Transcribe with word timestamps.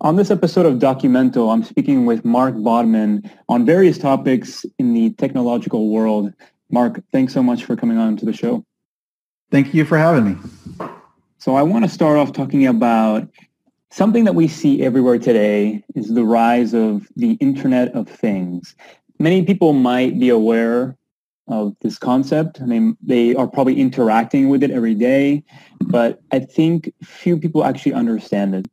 On 0.00 0.14
this 0.14 0.30
episode 0.30 0.64
of 0.64 0.74
Documento, 0.74 1.52
I'm 1.52 1.64
speaking 1.64 2.06
with 2.06 2.24
Mark 2.24 2.54
Bodman 2.54 3.28
on 3.48 3.66
various 3.66 3.98
topics 3.98 4.64
in 4.78 4.94
the 4.94 5.10
technological 5.14 5.90
world. 5.90 6.32
Mark, 6.70 7.02
thanks 7.10 7.34
so 7.34 7.42
much 7.42 7.64
for 7.64 7.74
coming 7.74 7.98
on 7.98 8.16
to 8.18 8.24
the 8.24 8.32
show. 8.32 8.64
Thank 9.50 9.74
you 9.74 9.84
for 9.84 9.98
having 9.98 10.24
me. 10.24 10.36
So 11.38 11.56
I 11.56 11.62
want 11.64 11.84
to 11.84 11.90
start 11.90 12.16
off 12.16 12.32
talking 12.32 12.64
about 12.64 13.28
something 13.90 14.22
that 14.22 14.36
we 14.36 14.46
see 14.46 14.84
everywhere 14.84 15.18
today 15.18 15.82
is 15.96 16.14
the 16.14 16.24
rise 16.24 16.74
of 16.74 17.08
the 17.16 17.32
Internet 17.40 17.92
of 17.96 18.08
Things. 18.08 18.76
Many 19.18 19.44
people 19.44 19.72
might 19.72 20.20
be 20.20 20.28
aware 20.28 20.96
of 21.48 21.74
this 21.80 21.98
concept. 21.98 22.60
I 22.62 22.66
mean, 22.66 22.96
they 23.02 23.34
are 23.34 23.48
probably 23.48 23.80
interacting 23.80 24.48
with 24.48 24.62
it 24.62 24.70
every 24.70 24.94
day, 24.94 25.42
but 25.80 26.20
I 26.30 26.38
think 26.38 26.92
few 27.02 27.36
people 27.36 27.64
actually 27.64 27.94
understand 27.94 28.54
it. 28.54 28.68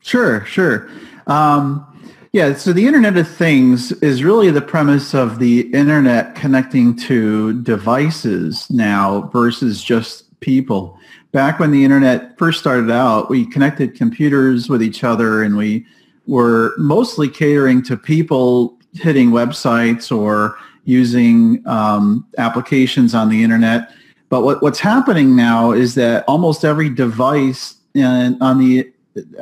Sure, 0.00 0.44
sure. 0.44 0.88
Um, 1.26 1.86
yeah, 2.32 2.54
so 2.54 2.72
the 2.72 2.86
Internet 2.86 3.16
of 3.16 3.28
Things 3.28 3.90
is 3.92 4.22
really 4.22 4.50
the 4.50 4.62
premise 4.62 5.14
of 5.14 5.38
the 5.38 5.62
Internet 5.74 6.36
connecting 6.36 6.96
to 6.98 7.60
devices 7.62 8.70
now 8.70 9.28
versus 9.32 9.82
just 9.82 10.38
people. 10.40 10.96
Back 11.32 11.58
when 11.58 11.70
the 11.70 11.84
Internet 11.84 12.38
first 12.38 12.60
started 12.60 12.90
out, 12.90 13.30
we 13.30 13.46
connected 13.46 13.94
computers 13.94 14.68
with 14.68 14.82
each 14.82 15.02
other 15.04 15.42
and 15.42 15.56
we 15.56 15.86
were 16.26 16.72
mostly 16.78 17.28
catering 17.28 17.82
to 17.82 17.96
people 17.96 18.78
hitting 18.94 19.30
websites 19.30 20.16
or 20.16 20.56
using 20.84 21.66
um, 21.66 22.26
applications 22.38 23.14
on 23.14 23.28
the 23.28 23.42
Internet. 23.42 23.90
But 24.28 24.42
what, 24.42 24.62
what's 24.62 24.78
happening 24.78 25.34
now 25.34 25.72
is 25.72 25.96
that 25.96 26.24
almost 26.28 26.64
every 26.64 26.88
device 26.88 27.74
in, 27.94 28.40
on 28.40 28.58
the 28.58 28.92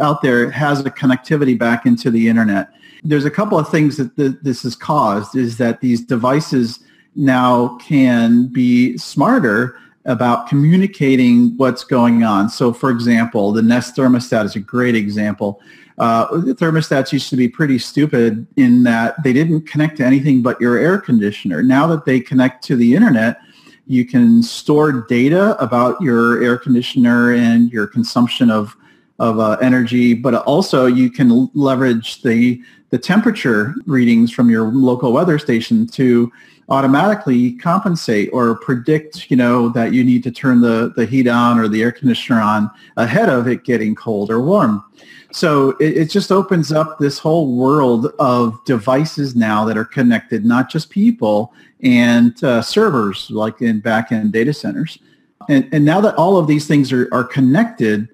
out 0.00 0.22
there 0.22 0.50
has 0.50 0.80
a 0.80 0.90
connectivity 0.90 1.58
back 1.58 1.86
into 1.86 2.10
the 2.10 2.28
internet. 2.28 2.70
There's 3.04 3.24
a 3.24 3.30
couple 3.30 3.58
of 3.58 3.68
things 3.68 3.96
that 3.96 4.16
th- 4.16 4.36
this 4.42 4.62
has 4.62 4.74
caused 4.74 5.36
is 5.36 5.58
that 5.58 5.80
these 5.80 6.04
devices 6.04 6.80
now 7.14 7.76
can 7.78 8.46
be 8.46 8.96
smarter 8.96 9.78
about 10.04 10.48
communicating 10.48 11.56
what's 11.58 11.84
going 11.84 12.24
on. 12.24 12.48
So 12.48 12.72
for 12.72 12.90
example, 12.90 13.52
the 13.52 13.62
Nest 13.62 13.94
thermostat 13.94 14.46
is 14.46 14.56
a 14.56 14.60
great 14.60 14.94
example. 14.94 15.60
Uh, 15.98 16.38
the 16.38 16.54
thermostats 16.54 17.12
used 17.12 17.28
to 17.28 17.36
be 17.36 17.48
pretty 17.48 17.78
stupid 17.78 18.46
in 18.56 18.84
that 18.84 19.20
they 19.22 19.32
didn't 19.32 19.62
connect 19.62 19.96
to 19.98 20.04
anything 20.04 20.42
but 20.42 20.60
your 20.60 20.78
air 20.78 20.98
conditioner. 20.98 21.62
Now 21.62 21.86
that 21.88 22.04
they 22.04 22.20
connect 22.20 22.64
to 22.64 22.76
the 22.76 22.94
internet, 22.94 23.38
you 23.86 24.06
can 24.06 24.42
store 24.42 24.92
data 24.92 25.60
about 25.62 26.00
your 26.00 26.42
air 26.42 26.56
conditioner 26.56 27.32
and 27.32 27.72
your 27.72 27.86
consumption 27.86 28.50
of 28.50 28.76
of 29.18 29.38
uh, 29.38 29.56
energy, 29.60 30.14
but 30.14 30.34
also 30.34 30.86
you 30.86 31.10
can 31.10 31.50
leverage 31.54 32.22
the 32.22 32.62
the 32.90 32.98
temperature 32.98 33.74
readings 33.86 34.30
from 34.30 34.48
your 34.48 34.68
local 34.72 35.12
weather 35.12 35.38
station 35.38 35.86
to 35.86 36.32
automatically 36.70 37.52
compensate 37.52 38.30
or 38.32 38.54
predict, 38.60 39.30
you 39.30 39.36
know, 39.36 39.68
that 39.70 39.92
you 39.92 40.04
need 40.04 40.22
to 40.22 40.30
turn 40.30 40.60
the, 40.60 40.92
the 40.96 41.04
heat 41.04 41.28
on 41.28 41.58
or 41.58 41.68
the 41.68 41.82
air 41.82 41.92
conditioner 41.92 42.40
on 42.40 42.70
ahead 42.96 43.28
of 43.28 43.46
it 43.46 43.64
getting 43.64 43.94
cold 43.94 44.30
or 44.30 44.40
warm. 44.40 44.82
So 45.32 45.70
it, 45.80 45.96
it 45.98 46.10
just 46.10 46.32
opens 46.32 46.72
up 46.72 46.98
this 46.98 47.18
whole 47.18 47.54
world 47.56 48.12
of 48.18 48.62
devices 48.64 49.36
now 49.36 49.64
that 49.66 49.76
are 49.76 49.84
connected, 49.84 50.44
not 50.44 50.70
just 50.70 50.88
people 50.88 51.52
and 51.82 52.42
uh, 52.42 52.62
servers 52.62 53.30
like 53.30 53.60
in 53.60 53.80
back-end 53.80 54.32
data 54.32 54.54
centers. 54.54 54.98
And, 55.48 55.68
and 55.72 55.84
now 55.84 56.00
that 56.00 56.14
all 56.16 56.38
of 56.38 56.46
these 56.46 56.66
things 56.66 56.92
are, 56.92 57.08
are 57.12 57.24
connected, 57.24 58.08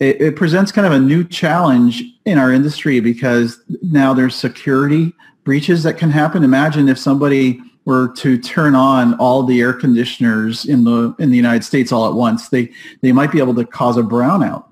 it, 0.00 0.20
it 0.20 0.36
presents 0.36 0.72
kind 0.72 0.86
of 0.86 0.92
a 0.92 0.98
new 0.98 1.22
challenge 1.22 2.02
in 2.24 2.38
our 2.38 2.52
industry 2.52 3.00
because 3.00 3.60
now 3.82 4.12
there's 4.12 4.34
security 4.34 5.12
breaches 5.44 5.82
that 5.82 5.98
can 5.98 6.10
happen. 6.10 6.42
Imagine 6.42 6.88
if 6.88 6.98
somebody 6.98 7.60
were 7.84 8.08
to 8.16 8.38
turn 8.38 8.74
on 8.74 9.14
all 9.14 9.42
the 9.42 9.60
air 9.60 9.72
conditioners 9.72 10.64
in 10.64 10.84
the 10.84 11.14
in 11.18 11.30
the 11.30 11.36
United 11.36 11.64
States 11.64 11.92
all 11.92 12.08
at 12.08 12.14
once, 12.14 12.48
they 12.48 12.70
they 13.02 13.12
might 13.12 13.30
be 13.30 13.38
able 13.38 13.54
to 13.54 13.64
cause 13.64 13.96
a 13.96 14.02
brownout. 14.02 14.64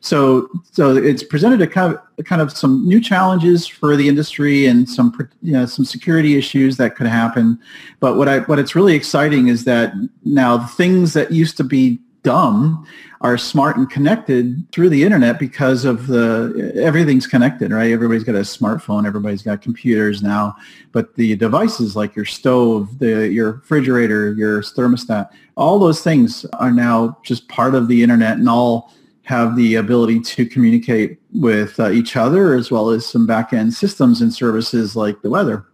So 0.00 0.48
so 0.72 0.96
it's 0.96 1.22
presented 1.22 1.60
a 1.60 1.66
kind 1.66 1.94
of 1.94 2.24
kind 2.24 2.40
of 2.40 2.50
some 2.50 2.86
new 2.86 3.00
challenges 3.00 3.66
for 3.66 3.96
the 3.96 4.08
industry 4.08 4.66
and 4.66 4.88
some 4.88 5.14
you 5.42 5.52
know 5.52 5.66
some 5.66 5.84
security 5.84 6.36
issues 6.38 6.78
that 6.78 6.96
could 6.96 7.06
happen. 7.06 7.58
But 7.98 8.16
what 8.16 8.28
I 8.28 8.40
what 8.40 8.58
it's 8.58 8.74
really 8.74 8.94
exciting 8.94 9.48
is 9.48 9.64
that 9.64 9.92
now 10.24 10.66
things 10.66 11.12
that 11.14 11.32
used 11.32 11.58
to 11.58 11.64
be 11.64 11.98
dumb 12.22 12.86
are 13.22 13.36
smart 13.36 13.76
and 13.76 13.90
connected 13.90 14.64
through 14.72 14.88
the 14.88 15.02
internet 15.02 15.38
because 15.38 15.84
of 15.84 16.06
the 16.06 16.72
everything's 16.76 17.26
connected 17.26 17.70
right? 17.70 17.92
Everybody's 17.92 18.24
got 18.24 18.34
a 18.34 18.40
smartphone 18.40 19.06
everybody's 19.06 19.42
got 19.42 19.62
computers 19.62 20.22
now 20.22 20.56
but 20.92 21.14
the 21.16 21.36
devices 21.36 21.96
like 21.96 22.16
your 22.16 22.24
stove 22.24 22.98
the 22.98 23.28
your 23.28 23.52
refrigerator 23.52 24.32
your 24.32 24.62
thermostat 24.62 25.30
all 25.56 25.78
those 25.78 26.02
things 26.02 26.44
are 26.54 26.70
now 26.70 27.18
just 27.22 27.48
part 27.48 27.74
of 27.74 27.88
the 27.88 28.02
internet 28.02 28.38
and 28.38 28.48
all 28.48 28.92
have 29.24 29.54
the 29.54 29.76
ability 29.76 30.18
to 30.20 30.44
communicate 30.44 31.20
with 31.34 31.78
uh, 31.78 31.90
each 31.90 32.16
other 32.16 32.54
as 32.54 32.70
well 32.70 32.90
as 32.90 33.06
some 33.06 33.26
back-end 33.26 33.72
systems 33.72 34.20
and 34.20 34.34
services 34.34 34.96
like 34.96 35.20
the 35.22 35.30
weather 35.30 35.66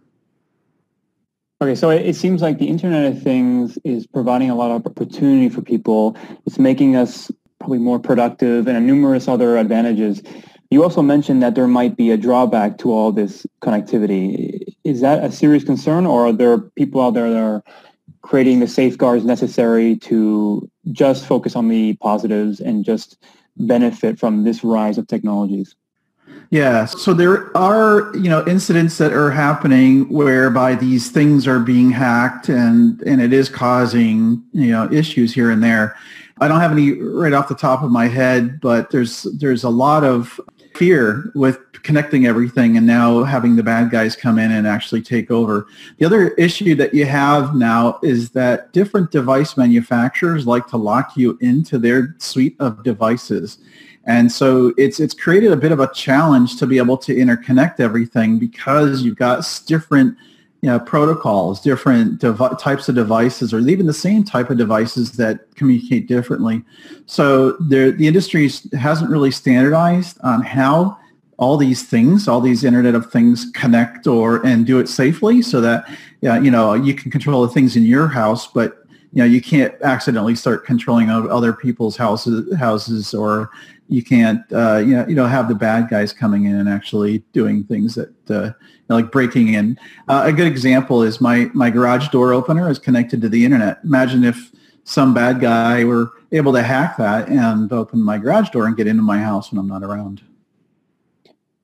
Okay, 1.59 1.73
so 1.73 1.89
it, 1.89 2.15
seems 2.15 2.43
like 2.43 2.59
the 2.59 2.67
Internet 2.67 3.11
of 3.11 3.23
Things 3.23 3.79
is 3.83 4.05
providing 4.05 4.51
a 4.51 4.55
lot 4.55 4.69
of 4.69 4.85
opportunity 4.85 5.49
for 5.49 5.63
people. 5.63 6.15
It's 6.45 6.59
making 6.59 6.95
us 6.95 7.31
probably 7.59 7.79
more 7.79 7.97
productive 7.97 8.67
and 8.67 8.85
numerous 8.85 9.27
other 9.27 9.57
advantages. 9.57 10.21
You 10.69 10.83
also 10.83 11.01
mentioned 11.01 11.41
that 11.41 11.55
there 11.55 11.65
might 11.65 11.97
be 11.97 12.11
a 12.11 12.17
drawback 12.17 12.77
to 12.79 12.91
all 12.91 13.11
this 13.11 13.47
connectivity. 13.63 14.75
Is 14.83 15.01
that 15.01 15.23
a 15.23 15.31
serious 15.31 15.63
concern 15.63 16.05
or 16.05 16.27
are 16.27 16.31
there 16.31 16.59
people 16.59 17.01
out 17.01 17.15
there 17.15 17.31
that 17.31 17.39
are 17.39 17.63
creating 18.21 18.59
the 18.59 18.67
safeguards 18.67 19.25
necessary 19.25 19.97
to 19.97 20.69
just 20.91 21.25
focus 21.25 21.55
on 21.55 21.69
the 21.69 21.95
positives 21.95 22.59
and 22.59 22.85
just 22.85 23.17
benefit 23.55 24.19
from 24.19 24.43
this 24.43 24.63
rise 24.63 24.99
of 24.99 25.07
technologies? 25.07 25.75
Yeah, 26.49 26.85
so 26.85 27.13
there 27.13 27.55
are, 27.57 28.15
you 28.15 28.29
know, 28.29 28.45
incidents 28.47 28.97
that 28.99 29.11
are 29.11 29.31
happening 29.31 30.07
whereby 30.07 30.75
these 30.75 31.11
things 31.11 31.45
are 31.45 31.59
being 31.59 31.91
hacked 31.91 32.47
and 32.47 33.01
and 33.01 33.21
it 33.21 33.33
is 33.33 33.49
causing, 33.49 34.43
you 34.53 34.71
know, 34.71 34.89
issues 34.91 35.33
here 35.33 35.51
and 35.51 35.61
there. 35.61 35.97
I 36.39 36.47
don't 36.47 36.61
have 36.61 36.71
any 36.71 36.93
right 36.93 37.33
off 37.33 37.49
the 37.49 37.55
top 37.55 37.83
of 37.83 37.91
my 37.91 38.07
head, 38.07 38.61
but 38.61 38.91
there's 38.91 39.23
there's 39.37 39.65
a 39.65 39.69
lot 39.69 40.05
of 40.05 40.39
fear 40.73 41.31
with 41.35 41.59
connecting 41.83 42.25
everything 42.25 42.77
and 42.77 42.85
now 42.85 43.23
having 43.23 43.55
the 43.55 43.63
bad 43.63 43.89
guys 43.89 44.15
come 44.15 44.37
in 44.37 44.51
and 44.51 44.67
actually 44.67 45.01
take 45.01 45.31
over. 45.31 45.67
The 45.97 46.05
other 46.05 46.29
issue 46.31 46.75
that 46.75 46.93
you 46.93 47.05
have 47.05 47.55
now 47.55 47.99
is 48.03 48.29
that 48.31 48.71
different 48.73 49.11
device 49.11 49.57
manufacturers 49.57 50.45
like 50.45 50.67
to 50.67 50.77
lock 50.77 51.17
you 51.17 51.37
into 51.41 51.77
their 51.77 52.15
suite 52.19 52.55
of 52.59 52.83
devices. 52.83 53.57
And 54.07 54.31
so 54.31 54.73
it's 54.77 54.99
it's 54.99 55.13
created 55.13 55.51
a 55.51 55.57
bit 55.57 55.71
of 55.71 55.79
a 55.79 55.93
challenge 55.93 56.57
to 56.57 56.65
be 56.65 56.77
able 56.77 56.97
to 56.97 57.13
interconnect 57.13 57.79
everything 57.79 58.39
because 58.39 59.03
you've 59.03 59.17
got 59.17 59.45
different 59.67 60.17
you 60.61 60.69
know, 60.69 60.79
protocols, 60.79 61.61
different 61.61 62.19
types 62.59 62.89
of 62.89 62.95
devices, 62.95 63.53
or 63.53 63.59
even 63.59 63.85
the 63.85 63.93
same 63.93 64.23
type 64.23 64.49
of 64.49 64.57
devices 64.57 65.11
that 65.11 65.53
communicate 65.55 66.07
differently. 66.07 66.63
So 67.05 67.51
the 67.53 67.95
industry 67.99 68.49
hasn't 68.73 69.11
really 69.11 69.29
standardized 69.29 70.17
on 70.23 70.41
how 70.41 70.97
all 71.37 71.57
these 71.57 71.83
things, 71.83 72.27
all 72.27 72.41
these 72.41 72.63
Internet 72.63 72.95
of 72.95 73.11
Things 73.11 73.51
connect 73.53 74.07
or 74.07 74.43
and 74.43 74.65
do 74.65 74.79
it 74.79 74.89
safely, 74.89 75.43
so 75.43 75.61
that 75.61 75.87
you 76.21 76.49
know 76.49 76.73
you 76.73 76.95
can 76.95 77.11
control 77.11 77.43
the 77.43 77.53
things 77.53 77.75
in 77.75 77.83
your 77.83 78.07
house, 78.07 78.47
but 78.47 78.83
you 79.13 79.19
know 79.19 79.25
you 79.25 79.41
can't 79.41 79.75
accidentally 79.83 80.33
start 80.33 80.65
controlling 80.65 81.11
other 81.11 81.53
people's 81.53 81.95
houses 81.95 82.55
houses 82.57 83.13
or 83.13 83.51
you 83.89 84.03
can't 84.03 84.41
uh, 84.51 84.77
you 84.77 84.95
know 84.95 85.07
you 85.07 85.15
know 85.15 85.25
have 85.25 85.47
the 85.47 85.55
bad 85.55 85.89
guys 85.89 86.13
coming 86.13 86.45
in 86.45 86.55
and 86.55 86.69
actually 86.69 87.19
doing 87.33 87.63
things 87.63 87.95
that 87.95 88.09
uh, 88.29 88.43
you 88.43 88.53
know, 88.89 88.95
like 88.95 89.11
breaking 89.11 89.53
in. 89.53 89.79
Uh, 90.07 90.23
a 90.25 90.33
good 90.33 90.47
example 90.47 91.03
is 91.03 91.21
my 91.21 91.49
my 91.53 91.69
garage 91.69 92.09
door 92.09 92.33
opener 92.33 92.69
is 92.69 92.79
connected 92.79 93.21
to 93.21 93.29
the 93.29 93.45
internet. 93.45 93.79
Imagine 93.83 94.23
if 94.23 94.51
some 94.83 95.13
bad 95.13 95.39
guy 95.39 95.83
were 95.83 96.11
able 96.31 96.53
to 96.53 96.63
hack 96.63 96.97
that 96.97 97.27
and 97.27 97.71
open 97.71 98.01
my 98.01 98.17
garage 98.17 98.49
door 98.49 98.65
and 98.65 98.77
get 98.77 98.87
into 98.87 99.03
my 99.03 99.19
house 99.19 99.51
when 99.51 99.59
I'm 99.59 99.67
not 99.67 99.83
around. 99.83 100.21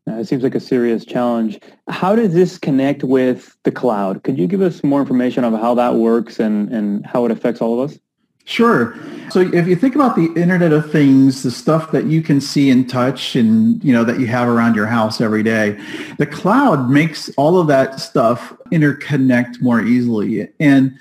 It 0.05 0.27
seems 0.27 0.43
like 0.43 0.55
a 0.55 0.59
serious 0.59 1.05
challenge. 1.05 1.59
How 1.87 2.15
does 2.15 2.33
this 2.33 2.57
connect 2.57 3.03
with 3.03 3.55
the 3.63 3.71
cloud? 3.71 4.23
Could 4.23 4.37
you 4.37 4.47
give 4.47 4.61
us 4.61 4.83
more 4.83 4.99
information 4.99 5.45
on 5.45 5.53
how 5.53 5.73
that 5.75 5.95
works 5.95 6.39
and, 6.39 6.69
and 6.73 7.05
how 7.05 7.23
it 7.23 7.31
affects 7.31 7.61
all 7.61 7.79
of 7.79 7.89
us? 7.89 7.97
Sure. 8.45 8.95
So 9.29 9.39
if 9.39 9.67
you 9.67 9.75
think 9.75 9.95
about 9.95 10.17
the 10.17 10.25
Internet 10.35 10.73
of 10.73 10.91
Things, 10.91 11.43
the 11.43 11.51
stuff 11.51 11.91
that 11.91 12.05
you 12.07 12.21
can 12.21 12.41
see 12.41 12.69
and 12.69 12.89
touch 12.89 13.37
and, 13.37 13.81
you 13.83 13.93
know, 13.93 14.03
that 14.03 14.19
you 14.19 14.27
have 14.27 14.49
around 14.49 14.75
your 14.75 14.85
house 14.85 15.21
every 15.21 15.43
day, 15.43 15.79
the 16.17 16.25
cloud 16.25 16.89
makes 16.89 17.29
all 17.37 17.57
of 17.57 17.67
that 17.67 18.01
stuff 18.01 18.53
interconnect 18.71 19.61
more 19.61 19.81
easily. 19.81 20.49
And 20.59 20.97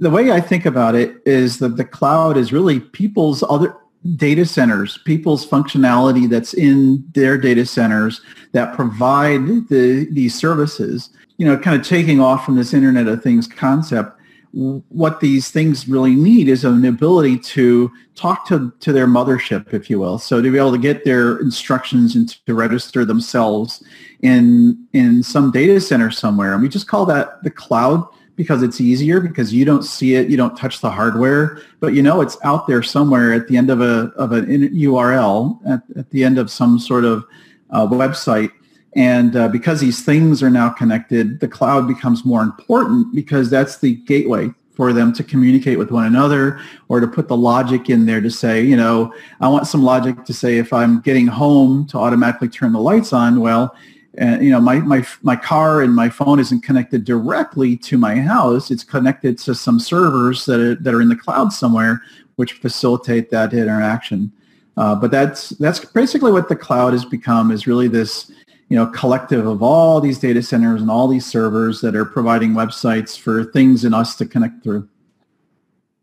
the 0.00 0.10
way 0.10 0.32
I 0.32 0.40
think 0.40 0.66
about 0.66 0.94
it 0.94 1.16
is 1.24 1.58
that 1.60 1.76
the 1.76 1.84
cloud 1.84 2.36
is 2.36 2.52
really 2.52 2.80
people's 2.80 3.42
other 3.48 3.74
data 4.16 4.44
centers, 4.44 4.98
people's 4.98 5.46
functionality 5.46 6.28
that's 6.28 6.52
in 6.54 7.04
their 7.14 7.38
data 7.38 7.64
centers 7.64 8.20
that 8.52 8.74
provide 8.74 9.68
the, 9.68 10.08
these 10.10 10.34
services, 10.34 11.08
you 11.38 11.46
know, 11.46 11.56
kind 11.56 11.80
of 11.80 11.86
taking 11.86 12.20
off 12.20 12.44
from 12.44 12.56
this 12.56 12.74
Internet 12.74 13.08
of 13.08 13.22
Things 13.22 13.46
concept, 13.46 14.18
what 14.52 15.20
these 15.20 15.50
things 15.50 15.88
really 15.88 16.14
need 16.14 16.48
is 16.48 16.64
an 16.64 16.84
ability 16.84 17.38
to 17.38 17.90
talk 18.14 18.46
to, 18.48 18.70
to 18.80 18.92
their 18.92 19.06
mothership, 19.06 19.72
if 19.72 19.88
you 19.88 19.98
will. 19.98 20.18
So 20.18 20.42
to 20.42 20.52
be 20.52 20.58
able 20.58 20.72
to 20.72 20.78
get 20.78 21.04
their 21.04 21.38
instructions 21.38 22.14
and 22.14 22.28
to 22.46 22.54
register 22.54 23.04
themselves 23.04 23.82
in, 24.20 24.86
in 24.92 25.22
some 25.22 25.50
data 25.50 25.80
center 25.80 26.10
somewhere. 26.10 26.52
And 26.52 26.62
we 26.62 26.68
just 26.68 26.86
call 26.86 27.06
that 27.06 27.42
the 27.42 27.50
cloud 27.50 28.06
because 28.36 28.62
it's 28.62 28.80
easier 28.80 29.20
because 29.20 29.52
you 29.52 29.64
don't 29.64 29.84
see 29.84 30.14
it, 30.14 30.28
you 30.28 30.36
don't 30.36 30.56
touch 30.56 30.80
the 30.80 30.90
hardware, 30.90 31.60
but 31.80 31.94
you 31.94 32.02
know 32.02 32.20
it's 32.20 32.36
out 32.44 32.66
there 32.66 32.82
somewhere 32.82 33.32
at 33.32 33.46
the 33.48 33.56
end 33.56 33.70
of 33.70 33.80
a 33.80 34.10
of 34.16 34.32
an 34.32 34.46
URL 34.70 35.60
at, 35.66 35.82
at 35.96 36.10
the 36.10 36.24
end 36.24 36.38
of 36.38 36.50
some 36.50 36.78
sort 36.78 37.04
of 37.04 37.24
uh, 37.70 37.86
website. 37.86 38.50
And 38.94 39.36
uh, 39.36 39.48
because 39.48 39.80
these 39.80 40.04
things 40.04 40.42
are 40.42 40.50
now 40.50 40.68
connected, 40.68 41.40
the 41.40 41.48
cloud 41.48 41.88
becomes 41.88 42.24
more 42.24 42.42
important 42.42 43.14
because 43.14 43.48
that's 43.48 43.78
the 43.78 43.94
gateway 43.94 44.50
for 44.74 44.92
them 44.92 45.12
to 45.12 45.24
communicate 45.24 45.78
with 45.78 45.90
one 45.90 46.06
another 46.06 46.60
or 46.88 47.00
to 47.00 47.06
put 47.06 47.28
the 47.28 47.36
logic 47.36 47.90
in 47.90 48.06
there 48.06 48.20
to 48.20 48.30
say, 48.30 48.62
you 48.62 48.76
know, 48.76 49.14
I 49.40 49.48
want 49.48 49.66
some 49.66 49.82
logic 49.82 50.24
to 50.24 50.32
say 50.32 50.58
if 50.58 50.72
I'm 50.72 51.00
getting 51.00 51.26
home 51.26 51.86
to 51.88 51.98
automatically 51.98 52.48
turn 52.48 52.72
the 52.72 52.80
lights 52.80 53.12
on, 53.12 53.40
well, 53.40 53.74
and 54.18 54.44
you 54.44 54.50
know 54.50 54.60
my, 54.60 54.78
my 54.80 55.06
my 55.22 55.36
car 55.36 55.80
and 55.80 55.94
my 55.94 56.10
phone 56.10 56.38
isn't 56.38 56.60
connected 56.60 57.04
directly 57.04 57.76
to 57.78 57.96
my 57.96 58.16
house. 58.16 58.70
It's 58.70 58.84
connected 58.84 59.38
to 59.38 59.54
some 59.54 59.80
servers 59.80 60.44
that 60.44 60.60
are, 60.60 60.74
that 60.74 60.92
are 60.92 61.00
in 61.00 61.08
the 61.08 61.16
cloud 61.16 61.50
somewhere 61.52 62.02
which 62.36 62.54
facilitate 62.54 63.30
that 63.30 63.52
interaction. 63.52 64.32
Uh, 64.76 64.94
but 64.94 65.10
that's 65.10 65.50
that's 65.50 65.84
basically 65.84 66.32
what 66.32 66.48
the 66.48 66.56
cloud 66.56 66.92
has 66.92 67.04
become 67.04 67.50
is 67.50 67.66
really 67.66 67.88
this 67.88 68.30
you 68.72 68.78
know 68.78 68.86
collective 68.86 69.46
of 69.46 69.62
all 69.62 70.00
these 70.00 70.18
data 70.18 70.42
centers 70.42 70.80
and 70.80 70.90
all 70.90 71.06
these 71.06 71.26
servers 71.26 71.82
that 71.82 71.94
are 71.94 72.06
providing 72.06 72.52
websites 72.54 73.18
for 73.18 73.44
things 73.44 73.84
and 73.84 73.94
us 73.94 74.16
to 74.16 74.24
connect 74.24 74.64
through. 74.64 74.88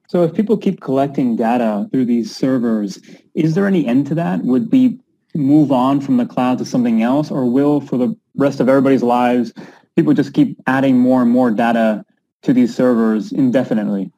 So 0.08 0.24
if 0.24 0.36
people 0.36 0.56
keep 0.56 0.80
collecting 0.80 1.36
data 1.36 1.90
through 1.92 2.06
these 2.06 2.36
servers 2.36 3.00
is 3.34 3.56
there 3.56 3.66
any 3.66 3.88
end 3.88 4.06
to 4.08 4.16
that? 4.16 4.42
Would 4.44 4.72
we 4.72 5.00
move 5.34 5.72
on 5.72 6.00
from 6.00 6.18
the 6.18 6.28
cloud 6.28 6.60
to 6.60 6.66
something 6.66 7.02
else 7.02 7.32
or 7.32 7.50
will 7.50 7.82
for 7.82 7.98
the 7.98 8.16
rest 8.36 8.60
of 8.60 8.70
everybody's 8.70 9.02
lives 9.02 9.52
people 9.96 10.14
just 10.14 10.36
keep 10.36 10.56
adding 10.68 10.96
more 10.96 11.24
and 11.24 11.32
more 11.32 11.50
data 11.50 12.06
to 12.44 12.54
these 12.54 12.76
servers 12.76 13.32
indefinitely? 13.32 14.12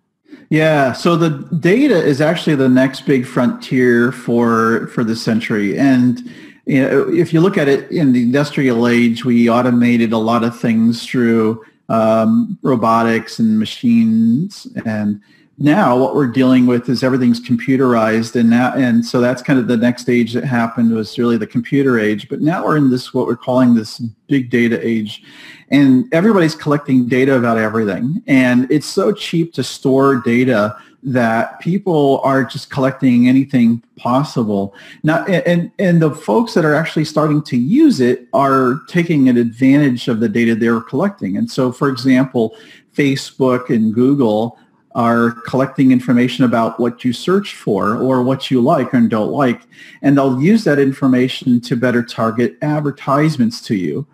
Yeah 0.50 0.92
so 0.92 1.16
the 1.16 1.30
data 1.62 1.96
is 1.96 2.20
actually 2.20 2.56
the 2.56 2.68
next 2.68 3.06
big 3.06 3.26
frontier 3.26 4.12
for 4.12 4.88
for 4.88 5.06
the 5.06 5.16
century. 5.16 5.80
And 5.80 6.30
you 6.66 6.82
know, 6.82 7.10
if 7.10 7.34
you 7.34 7.42
look 7.42 7.58
at 7.58 7.68
it 7.68 7.90
in 7.92 8.14
the 8.14 8.22
industrial 8.22 8.88
age 8.88 9.26
we 9.26 9.50
automated 9.50 10.14
a 10.14 10.18
lot 10.18 10.44
of 10.44 10.58
things 10.60 11.06
through 11.06 11.64
um, 11.92 12.58
robotics 12.62 13.40
and 13.40 13.60
machines. 13.60 14.66
And 14.86 15.22
now 15.58 15.98
what 15.98 16.16
we're 16.16 16.28
dealing 16.28 16.66
with 16.66 16.88
is 16.88 17.04
everything's 17.04 17.42
computerized 17.42 18.40
and 18.40 18.50
now 18.50 18.74
and 18.74 19.06
so 19.06 19.20
that's 19.20 19.42
kind 19.42 19.60
of 19.60 19.68
the 19.68 19.78
next 19.78 20.10
age 20.10 20.34
that 20.34 20.46
happened 20.46 20.96
was 20.96 21.20
really 21.20 21.38
the 21.38 21.46
computer 21.46 22.00
age. 22.00 22.30
But 22.30 22.42
now 22.42 22.64
we're 22.64 22.78
in 22.78 22.90
this 22.90 23.14
what 23.14 23.28
we're 23.28 23.36
calling 23.36 23.76
this 23.76 24.00
big 24.28 24.50
data 24.50 24.80
age 24.86 25.22
and 25.72 26.14
everybody's 26.14 26.54
collecting 26.54 27.08
data 27.08 27.36
about 27.36 27.58
everything 27.58 28.22
and 28.28 28.70
it's 28.72 28.86
so 28.86 29.12
cheap 29.12 29.54
to 29.54 29.64
store 29.64 30.18
data 30.18 30.78
that 31.04 31.60
people 31.60 32.22
are 32.24 32.44
just 32.44 32.70
collecting 32.70 33.28
anything 33.28 33.82
possible 33.98 34.76
now 35.04 35.24
and 35.26 35.72
and 35.80 36.02
the 36.02 36.12
folks 36.12 36.54
that 36.54 36.66
are 36.66 36.76
actually 36.76 37.06
starting 37.06 37.42
to 37.42 37.58
use 37.58 38.00
it 38.00 38.28
are 38.34 38.82
taking 38.88 39.28
an 39.30 39.38
advantage 39.38 40.08
of 40.08 40.20
the 40.20 40.30
data 40.30 40.54
they're 40.54 40.82
collecting 40.82 41.38
and 41.38 41.50
so 41.50 41.72
for 41.72 41.90
example 41.90 42.56
facebook 42.96 43.70
and 43.74 43.94
google 43.96 44.60
are 44.94 45.32
collecting 45.48 45.92
information 45.92 46.44
about 46.44 46.80
what 46.80 47.06
you 47.06 47.14
search 47.14 47.56
for 47.56 47.96
or 47.98 48.22
what 48.22 48.52
you 48.52 48.62
like 48.62 48.94
and 48.94 49.10
don't 49.10 49.32
like. 49.32 49.62
And 50.02 50.18
they'll 50.18 50.42
use 50.42 50.64
that 50.66 50.80
information 50.80 51.62
to 51.62 51.76
better 51.76 52.04
target 52.04 52.58
advertisements 52.62 53.62
to 53.62 53.76
you. 53.76 54.06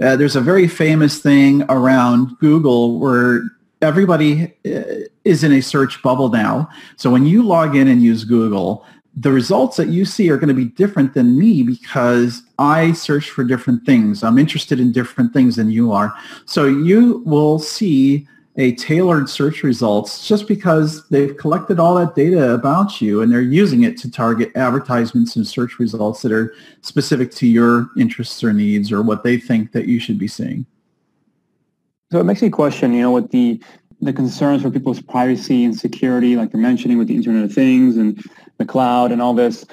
Uh, 0.00 0.16
there's 0.16 0.36
a 0.36 0.40
very 0.40 0.66
famous 0.66 1.18
thing 1.18 1.62
around 1.68 2.38
Google 2.38 2.98
where 2.98 3.42
everybody 3.82 4.52
uh, 4.66 5.06
is 5.24 5.44
in 5.44 5.52
a 5.52 5.60
search 5.60 6.02
bubble 6.02 6.28
now. 6.28 6.68
So 6.96 7.10
when 7.10 7.26
you 7.26 7.42
log 7.42 7.76
in 7.76 7.88
and 7.88 8.02
use 8.02 8.24
Google, 8.24 8.84
the 9.14 9.32
results 9.32 9.76
that 9.76 9.88
you 9.88 10.04
see 10.04 10.30
are 10.30 10.36
going 10.36 10.48
to 10.48 10.54
be 10.54 10.66
different 10.66 11.14
than 11.14 11.38
me 11.38 11.62
because 11.62 12.42
I 12.58 12.92
search 12.92 13.30
for 13.30 13.44
different 13.44 13.84
things. 13.84 14.22
I'm 14.22 14.38
interested 14.38 14.80
in 14.80 14.92
different 14.92 15.32
things 15.32 15.56
than 15.56 15.70
you 15.70 15.92
are. 15.92 16.14
So 16.46 16.66
you 16.66 17.22
will 17.26 17.58
see 17.58 18.26
a 18.60 18.72
tailored 18.72 19.26
search 19.26 19.62
results 19.62 20.28
just 20.28 20.46
because 20.46 21.08
they've 21.08 21.34
collected 21.38 21.80
all 21.80 21.94
that 21.94 22.14
data 22.14 22.52
about 22.52 23.00
you 23.00 23.22
and 23.22 23.32
they're 23.32 23.40
using 23.40 23.84
it 23.84 23.96
to 23.96 24.10
target 24.10 24.52
advertisements 24.54 25.34
and 25.34 25.46
search 25.46 25.78
results 25.78 26.20
that 26.20 26.30
are 26.30 26.54
specific 26.82 27.30
to 27.30 27.46
your 27.46 27.88
interests 27.96 28.44
or 28.44 28.52
needs 28.52 28.92
or 28.92 29.00
what 29.00 29.24
they 29.24 29.38
think 29.38 29.72
that 29.72 29.86
you 29.86 29.98
should 29.98 30.18
be 30.18 30.28
seeing. 30.28 30.66
So 32.12 32.20
it 32.20 32.24
makes 32.24 32.42
me 32.42 32.50
question, 32.50 32.92
you 32.92 33.00
know, 33.00 33.10
what 33.10 33.30
the 33.30 33.62
the 34.02 34.12
concerns 34.12 34.62
for 34.62 34.70
people's 34.70 35.00
privacy 35.00 35.64
and 35.64 35.78
security, 35.78 36.34
like 36.36 36.52
you're 36.52 36.62
mentioning 36.62 36.96
with 36.96 37.08
the 37.08 37.14
Internet 37.14 37.44
of 37.44 37.52
Things 37.52 37.96
and 37.96 38.22
the 38.58 38.64
cloud 38.64 39.12
and 39.12 39.20
all 39.20 39.34
this. 39.34 39.66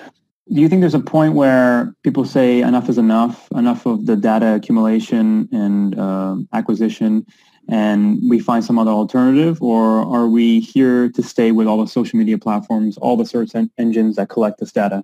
Do 0.53 0.61
you 0.61 0.67
think 0.67 0.81
there's 0.81 0.93
a 0.93 0.99
point 0.99 1.33
where 1.33 1.93
people 2.03 2.25
say 2.25 2.61
enough 2.61 2.89
is 2.89 2.97
enough, 2.97 3.49
enough 3.53 3.85
of 3.85 4.05
the 4.05 4.17
data 4.17 4.55
accumulation 4.55 5.47
and 5.51 5.97
uh, 5.97 6.37
acquisition 6.53 7.25
and 7.69 8.19
we 8.29 8.39
find 8.39 8.63
some 8.63 8.79
other 8.79 8.91
alternative 8.91 9.61
or 9.61 10.01
are 10.01 10.27
we 10.27 10.59
here 10.59 11.09
to 11.09 11.23
stay 11.23 11.51
with 11.51 11.67
all 11.67 11.81
the 11.81 11.87
social 11.87 12.17
media 12.17 12.37
platforms, 12.37 12.97
all 12.97 13.17
the 13.17 13.25
search 13.25 13.55
en- 13.55 13.71
engines 13.77 14.15
that 14.15 14.29
collect 14.29 14.59
this 14.59 14.71
data? 14.71 15.03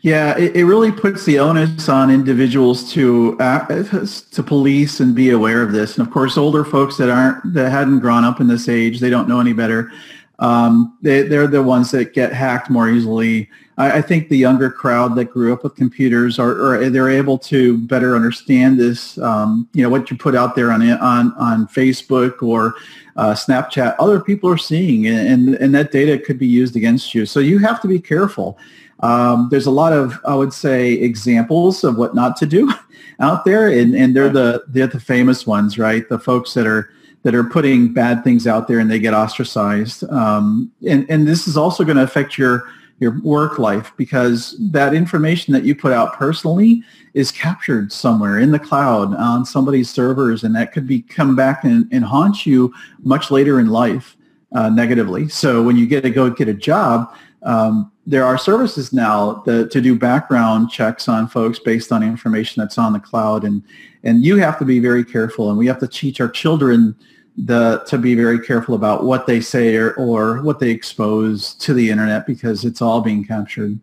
Yeah, 0.00 0.36
it, 0.38 0.56
it, 0.56 0.64
really 0.64 0.92
puts 0.92 1.24
the 1.24 1.38
onus 1.38 1.88
on 1.88 2.10
individuals 2.10 2.92
to 2.92 3.36
uh, 3.40 3.66
to 3.66 4.42
police 4.42 5.00
and 5.00 5.14
be 5.14 5.30
aware 5.30 5.62
of 5.62 5.72
this. 5.72 5.98
And 5.98 6.06
of 6.06 6.12
course, 6.12 6.38
older 6.38 6.64
folks 6.64 6.96
that 6.96 7.10
aren't 7.10 7.52
that 7.52 7.70
hadn't 7.70 7.98
grown 7.98 8.24
up 8.24 8.40
in 8.40 8.46
this 8.46 8.68
age, 8.68 9.00
they 9.00 9.10
don't 9.10 9.28
know 9.28 9.40
any 9.40 9.52
better. 9.52 9.90
Um, 10.38 10.98
they, 11.00 11.22
they're 11.22 11.46
the 11.46 11.62
ones 11.62 11.90
that 11.92 12.12
get 12.12 12.32
hacked 12.32 12.68
more 12.68 12.90
easily. 12.90 13.48
I, 13.78 13.98
I, 13.98 14.02
think 14.02 14.28
the 14.28 14.36
younger 14.36 14.70
crowd 14.70 15.14
that 15.16 15.26
grew 15.26 15.50
up 15.50 15.64
with 15.64 15.76
computers 15.76 16.38
are, 16.38 16.74
are 16.74 16.90
they're 16.90 17.08
able 17.08 17.38
to 17.38 17.78
better 17.78 18.14
understand 18.14 18.78
this. 18.78 19.16
Um, 19.16 19.66
you 19.72 19.82
know 19.82 19.88
what 19.88 20.10
you 20.10 20.16
put 20.18 20.34
out 20.34 20.54
there 20.54 20.70
on 20.70 20.82
on 20.82 21.32
on 21.38 21.66
Facebook 21.68 22.42
or 22.42 22.74
uh, 23.16 23.32
Snapchat, 23.32 23.96
other 23.98 24.20
people 24.20 24.50
are 24.50 24.58
seeing, 24.58 25.06
and 25.06 25.54
and 25.54 25.74
that 25.74 25.90
data 25.90 26.18
could 26.18 26.38
be 26.38 26.46
used 26.46 26.76
against 26.76 27.14
you. 27.14 27.24
So 27.24 27.40
you 27.40 27.58
have 27.58 27.80
to 27.80 27.88
be 27.88 27.98
careful. 27.98 28.58
Um, 29.00 29.48
there's 29.50 29.66
a 29.66 29.70
lot 29.70 29.92
of, 29.92 30.18
I 30.26 30.34
would 30.34 30.52
say, 30.52 30.92
examples 30.92 31.84
of 31.84 31.96
what 31.96 32.14
not 32.14 32.36
to 32.38 32.46
do 32.46 32.72
out 33.20 33.44
there, 33.44 33.68
and, 33.68 33.94
and 33.94 34.14
they're 34.14 34.28
the 34.28 34.64
they're 34.68 34.86
the 34.86 35.00
famous 35.00 35.46
ones, 35.46 35.78
right? 35.78 36.08
The 36.08 36.18
folks 36.18 36.54
that 36.54 36.66
are 36.66 36.90
that 37.26 37.34
are 37.34 37.42
putting 37.42 37.92
bad 37.92 38.22
things 38.22 38.46
out 38.46 38.68
there 38.68 38.78
and 38.78 38.88
they 38.88 39.00
get 39.00 39.12
ostracized. 39.12 40.08
Um, 40.10 40.70
and, 40.88 41.04
and 41.10 41.26
this 41.26 41.48
is 41.48 41.56
also 41.56 41.82
going 41.82 41.96
to 41.96 42.04
affect 42.04 42.38
your, 42.38 42.70
your 43.00 43.20
work 43.22 43.58
life 43.58 43.92
because 43.96 44.54
that 44.70 44.94
information 44.94 45.52
that 45.52 45.64
you 45.64 45.74
put 45.74 45.90
out 45.90 46.12
personally 46.12 46.84
is 47.14 47.32
captured 47.32 47.90
somewhere 47.90 48.38
in 48.38 48.52
the 48.52 48.60
cloud 48.60 49.12
on 49.16 49.44
somebody's 49.44 49.90
servers 49.90 50.44
and 50.44 50.54
that 50.54 50.70
could 50.70 50.86
be 50.86 51.02
come 51.02 51.34
back 51.34 51.64
and, 51.64 51.88
and 51.90 52.04
haunt 52.04 52.46
you 52.46 52.72
much 53.00 53.32
later 53.32 53.58
in 53.58 53.66
life 53.66 54.16
uh, 54.52 54.68
negatively. 54.68 55.28
So 55.28 55.64
when 55.64 55.76
you 55.76 55.84
get 55.84 56.02
to 56.02 56.10
go 56.10 56.30
get 56.30 56.46
a 56.46 56.54
job, 56.54 57.12
um, 57.46 57.92
there 58.06 58.24
are 58.24 58.36
services 58.36 58.92
now 58.92 59.42
that, 59.46 59.70
to 59.70 59.80
do 59.80 59.96
background 59.96 60.70
checks 60.70 61.08
on 61.08 61.28
folks 61.28 61.58
based 61.58 61.92
on 61.92 62.02
information 62.02 62.60
that's 62.60 62.76
on 62.76 62.92
the 62.92 63.00
cloud 63.00 63.44
and 63.44 63.62
and 64.02 64.24
you 64.24 64.36
have 64.36 64.58
to 64.58 64.64
be 64.64 64.78
very 64.78 65.04
careful 65.04 65.48
and 65.48 65.58
we 65.58 65.66
have 65.66 65.78
to 65.78 65.88
teach 65.88 66.20
our 66.20 66.28
children 66.28 66.94
the 67.36 67.82
to 67.86 67.98
be 67.98 68.14
very 68.14 68.38
careful 68.40 68.74
about 68.74 69.04
what 69.04 69.26
they 69.26 69.40
say 69.40 69.76
or, 69.76 69.92
or 69.94 70.42
what 70.42 70.58
they 70.58 70.70
expose 70.70 71.54
to 71.54 71.74
the 71.74 71.90
internet 71.90 72.26
because 72.26 72.64
it's 72.64 72.80
all 72.80 73.00
being 73.00 73.24
captured. 73.24 73.78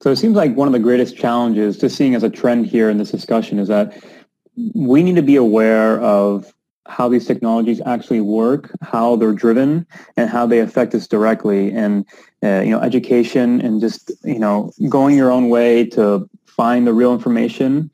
So 0.00 0.10
it 0.10 0.16
seems 0.16 0.36
like 0.36 0.54
one 0.54 0.68
of 0.68 0.72
the 0.72 0.78
greatest 0.78 1.16
challenges, 1.16 1.78
just 1.78 1.96
seeing 1.96 2.14
as 2.14 2.22
a 2.22 2.30
trend 2.30 2.66
here 2.66 2.90
in 2.90 2.98
this 2.98 3.10
discussion, 3.10 3.58
is 3.58 3.68
that 3.68 4.00
we 4.74 5.02
need 5.02 5.16
to 5.16 5.22
be 5.22 5.36
aware 5.36 6.00
of 6.00 6.54
how 6.88 7.08
these 7.08 7.26
technologies 7.26 7.80
actually 7.86 8.20
work, 8.20 8.70
how 8.82 9.16
they're 9.16 9.32
driven, 9.32 9.86
and 10.16 10.30
how 10.30 10.46
they 10.46 10.60
affect 10.60 10.94
us 10.94 11.06
directly. 11.06 11.72
And 11.72 12.04
uh, 12.42 12.60
you 12.60 12.70
know, 12.70 12.80
education 12.80 13.60
and 13.60 13.80
just 13.80 14.10
you 14.24 14.38
know, 14.38 14.72
going 14.88 15.16
your 15.16 15.30
own 15.30 15.48
way 15.48 15.86
to 15.90 16.28
find 16.46 16.86
the 16.86 16.92
real 16.92 17.12
information 17.12 17.90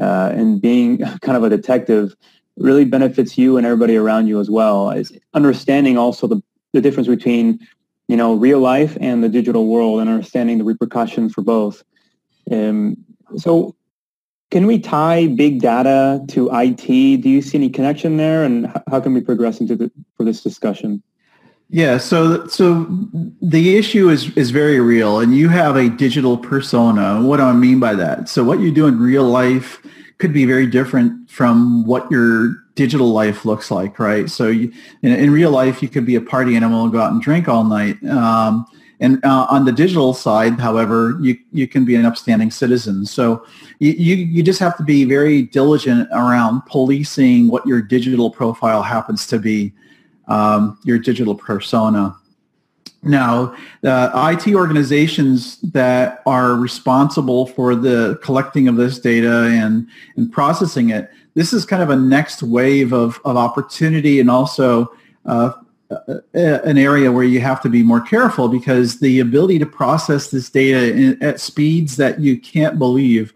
uh, 0.00 0.30
and 0.34 0.60
being 0.60 0.98
kind 1.22 1.36
of 1.36 1.44
a 1.44 1.50
detective 1.50 2.14
really 2.56 2.84
benefits 2.84 3.36
you 3.36 3.56
and 3.56 3.66
everybody 3.66 3.96
around 3.96 4.26
you 4.26 4.40
as 4.40 4.50
well. 4.50 4.90
Is 4.90 5.12
understanding 5.34 5.98
also 5.98 6.26
the, 6.26 6.42
the 6.72 6.80
difference 6.80 7.08
between 7.08 7.60
you 8.08 8.16
know, 8.16 8.34
real 8.34 8.60
life 8.60 8.96
and 9.00 9.24
the 9.24 9.28
digital 9.28 9.66
world 9.66 10.00
and 10.00 10.10
understanding 10.10 10.58
the 10.58 10.64
repercussions 10.64 11.32
for 11.32 11.42
both. 11.42 11.82
Um, 12.50 12.96
so 13.36 13.74
can 14.54 14.68
we 14.68 14.78
tie 14.78 15.26
big 15.26 15.60
data 15.60 16.24
to 16.28 16.48
IT? 16.52 16.86
Do 16.86 17.28
you 17.28 17.42
see 17.42 17.58
any 17.58 17.68
connection 17.68 18.18
there 18.18 18.44
and 18.44 18.72
how 18.88 19.00
can 19.00 19.12
we 19.12 19.20
progress 19.20 19.60
into 19.60 19.74
the, 19.74 19.90
for 20.16 20.22
this 20.22 20.44
discussion? 20.44 21.02
Yeah, 21.70 21.98
so 21.98 22.46
so 22.46 22.86
the 23.42 23.76
issue 23.76 24.10
is 24.10 24.30
is 24.36 24.52
very 24.52 24.78
real, 24.78 25.18
and 25.18 25.34
you 25.34 25.48
have 25.48 25.74
a 25.74 25.88
digital 25.88 26.38
persona. 26.38 27.20
What 27.20 27.38
do 27.38 27.42
I 27.42 27.52
mean 27.52 27.80
by 27.80 27.96
that? 27.96 28.28
So 28.28 28.44
what 28.44 28.60
you 28.60 28.70
do 28.70 28.86
in 28.86 29.00
real 29.00 29.24
life 29.24 29.84
could 30.18 30.32
be 30.32 30.44
very 30.44 30.68
different 30.68 31.28
from 31.28 31.84
what 31.84 32.08
your 32.08 32.54
digital 32.76 33.08
life 33.08 33.44
looks 33.44 33.72
like, 33.72 33.98
right? 33.98 34.30
So 34.30 34.46
you, 34.46 34.72
in, 35.02 35.10
in, 35.10 35.32
real 35.32 35.50
life, 35.50 35.82
you 35.82 35.88
could 35.88 36.06
be 36.06 36.14
a 36.14 36.20
party 36.20 36.54
animal 36.54 36.84
and 36.84 36.92
go 36.92 37.00
out 37.00 37.10
and 37.10 37.20
drink 37.20 37.48
all 37.48 37.64
night. 37.64 37.96
Um, 38.04 38.66
and 39.00 39.24
uh, 39.24 39.46
on 39.50 39.64
the 39.64 39.72
digital 39.72 40.14
side, 40.14 40.60
however, 40.60 41.18
you, 41.20 41.36
you 41.52 41.66
can 41.66 41.84
be 41.84 41.94
an 41.94 42.06
upstanding 42.06 42.50
citizen. 42.50 43.06
So 43.06 43.44
you, 43.78 43.92
you, 43.92 44.16
you 44.16 44.42
just 44.42 44.60
have 44.60 44.76
to 44.76 44.84
be 44.84 45.04
very 45.04 45.42
diligent 45.42 46.08
around 46.12 46.62
policing 46.66 47.48
what 47.48 47.66
your 47.66 47.82
digital 47.82 48.30
profile 48.30 48.82
happens 48.82 49.26
to 49.28 49.38
be 49.38 49.72
um, 50.28 50.78
your 50.84 50.98
digital 50.98 51.34
persona. 51.34 52.16
Now, 53.02 53.54
uh, 53.82 54.32
IT 54.32 54.54
organizations 54.54 55.60
that 55.60 56.22
are 56.24 56.54
responsible 56.54 57.46
for 57.46 57.74
the 57.74 58.18
collecting 58.22 58.66
of 58.66 58.76
this 58.76 58.98
data 58.98 59.50
and, 59.52 59.86
and 60.16 60.32
processing 60.32 60.90
it, 60.90 61.10
this 61.34 61.52
is 61.52 61.66
kind 61.66 61.82
of 61.82 61.90
a 61.90 61.96
next 61.96 62.42
wave 62.42 62.92
of, 62.92 63.20
of 63.24 63.36
opportunity 63.36 64.20
and 64.20 64.30
also 64.30 64.90
uh, 65.26 65.52
an 66.34 66.78
area 66.78 67.10
where 67.10 67.24
you 67.24 67.40
have 67.40 67.60
to 67.62 67.68
be 67.68 67.82
more 67.82 68.00
careful 68.00 68.48
because 68.48 69.00
the 69.00 69.20
ability 69.20 69.58
to 69.58 69.66
process 69.66 70.30
this 70.30 70.50
data 70.50 70.94
in, 70.94 71.22
at 71.22 71.40
speeds 71.40 71.96
that 71.96 72.20
you 72.20 72.38
can't 72.38 72.78
believe 72.78 73.32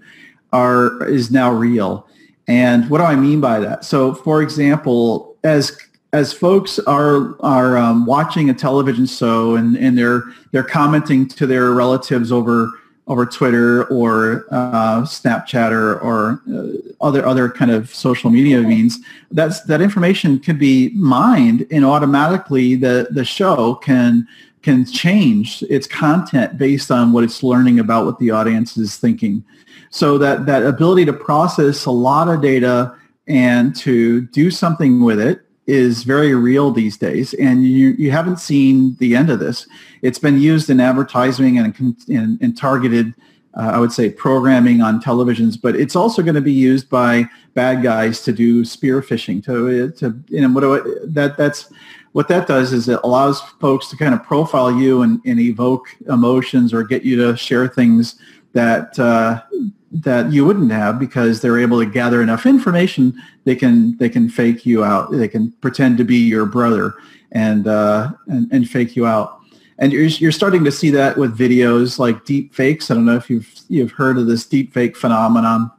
are 0.53 1.07
is 1.09 1.31
now 1.31 1.53
real. 1.53 2.07
And 2.47 2.89
what 2.89 2.99
do 2.99 3.05
I 3.05 3.15
mean 3.17 3.41
by 3.41 3.61
that? 3.61 3.85
So, 3.85 4.15
for 4.15 4.43
example, 4.43 5.37
as 5.45 5.79
as 6.13 6.33
folks 6.33 6.79
are 6.81 7.37
are 7.41 7.77
um, 7.77 8.07
watching 8.07 8.49
a 8.49 8.55
television 8.55 9.07
show 9.07 9.57
and, 9.57 9.77
and 9.77 9.97
they're 9.97 10.23
they're 10.53 10.63
commenting 10.63 11.29
to 11.29 11.47
their 11.47 11.73
relatives 11.73 12.33
over 12.33 12.71
over 13.09 13.25
Twitter 13.25 13.85
or 13.87 14.47
uh, 14.51 15.01
Snapchat 15.01 15.73
or, 15.73 15.99
or 15.99 16.43
uh, 16.53 16.73
other 17.01 17.27
other 17.27 17.49
kind 17.49 17.71
of 17.71 17.93
social 17.93 18.31
media 18.31 18.61
means, 18.61 18.99
that's 19.31 19.63
that 19.63 19.81
information 19.81 20.39
can 20.39 20.59
be 20.59 20.91
mined 20.91 21.67
and 21.71 21.85
automatically 21.85 22.77
the 22.77 23.09
the 23.11 23.25
show 23.25 23.75
can 23.77 24.29
can 24.63 24.85
change 24.85 25.63
its 25.65 25.87
content 25.87 26.59
based 26.59 26.91
on 26.91 27.13
what 27.13 27.25
it's 27.25 27.43
learning 27.43 27.79
about 27.79 28.05
what 28.05 28.19
the 28.19 28.31
audience 28.31 28.77
is 28.77 28.97
thinking. 28.97 29.43
So 29.91 30.19
that 30.19 30.45
that 30.47 30.63
ability 30.65 31.07
to 31.07 31.13
process 31.13 31.87
a 31.87 31.91
lot 31.91 32.29
of 32.29 32.43
data 32.43 32.95
and 33.27 33.75
to 33.77 34.23
do 34.29 34.51
something 34.51 35.03
with 35.03 35.19
it 35.21 35.48
is 35.69 36.03
very 36.03 36.35
real 36.35 36.71
these 36.71 36.97
days, 36.97 37.35
and 37.35 37.65
you, 37.65 37.89
you 37.99 38.11
haven't 38.11 38.39
seen 38.39 38.97
the 39.01 39.15
end 39.15 39.29
of 39.29 39.39
this. 39.39 39.69
It's 40.01 40.19
been 40.19 40.41
used 40.41 40.71
in 40.71 40.81
advertising 40.81 41.59
and 41.59 41.99
in, 42.09 42.55
targeted, 42.55 43.15
uh, 43.53 43.73
I 43.75 43.79
would 43.79 43.93
say, 43.93 44.09
programming 44.09 44.81
on 44.81 44.99
televisions, 45.01 45.61
but 45.61 45.77
it's 45.77 45.95
also 45.95 46.23
going 46.23 46.37
to 46.37 46.41
be 46.41 46.53
used 46.53 46.89
by 46.89 47.27
bad 47.53 47.83
guys 47.83 48.23
to 48.23 48.33
do 48.33 48.65
spear 48.65 49.03
phishing. 49.03 49.45
To, 49.45 49.91
to 49.99 50.19
you 50.29 50.41
know, 50.41 50.49
what 50.49 50.85
that 51.15 51.37
that's 51.37 51.71
what 52.13 52.29
that 52.29 52.49
does 52.49 52.73
is 52.73 52.89
it 52.89 53.01
allows 53.05 53.43
folks 53.61 53.89
to 53.91 53.97
kind 53.97 54.15
of 54.15 54.25
profile 54.25 54.73
you 54.73 55.03
and, 55.03 55.21
and 55.27 55.39
evoke 55.39 55.89
emotions 56.09 56.73
or 56.73 56.83
get 56.83 57.05
you 57.05 57.17
to 57.17 57.37
share 57.37 57.69
things 57.69 58.19
that 58.53 58.99
uh, 58.99 59.43
that 59.91 60.33
you 60.33 60.45
wouldn't 60.45 60.71
have 60.71 60.99
because 60.99 61.41
they're 61.41 61.59
able 61.59 61.79
to 61.79 61.87
gather 61.87 62.23
enough 62.23 62.47
information 62.47 63.19
they 63.45 63.57
can 63.57 63.97
they 63.97 64.11
can 64.11 64.29
fake 64.29 64.67
you 64.67 64.85
out. 64.85 65.11
They 65.11 65.29
can 65.29 65.53
pretend 65.63 65.97
to 65.99 66.05
be 66.05 66.17
your 66.17 66.45
brother 66.45 66.95
and 67.33 67.67
uh, 67.67 68.11
and, 68.27 68.47
and 68.53 68.69
fake 68.69 68.95
you 68.95 69.07
out. 69.07 69.41
And 69.79 69.93
you're, 69.93 70.05
you're 70.05 70.33
starting 70.33 70.65
to 70.65 70.73
see 70.73 70.91
that 70.91 71.17
with 71.17 71.39
videos 71.39 71.99
like 71.99 72.25
deep 72.25 72.53
fakes 72.53 72.91
i 72.91 72.95
don't 72.95 73.05
know 73.05 73.15
if 73.15 73.31
you've 73.31 73.49
you've 73.69 73.93
heard 73.93 74.19
of 74.19 74.27
this 74.27 74.45
deep 74.45 74.75
fake 74.75 74.97
phenomenon. 74.97 75.71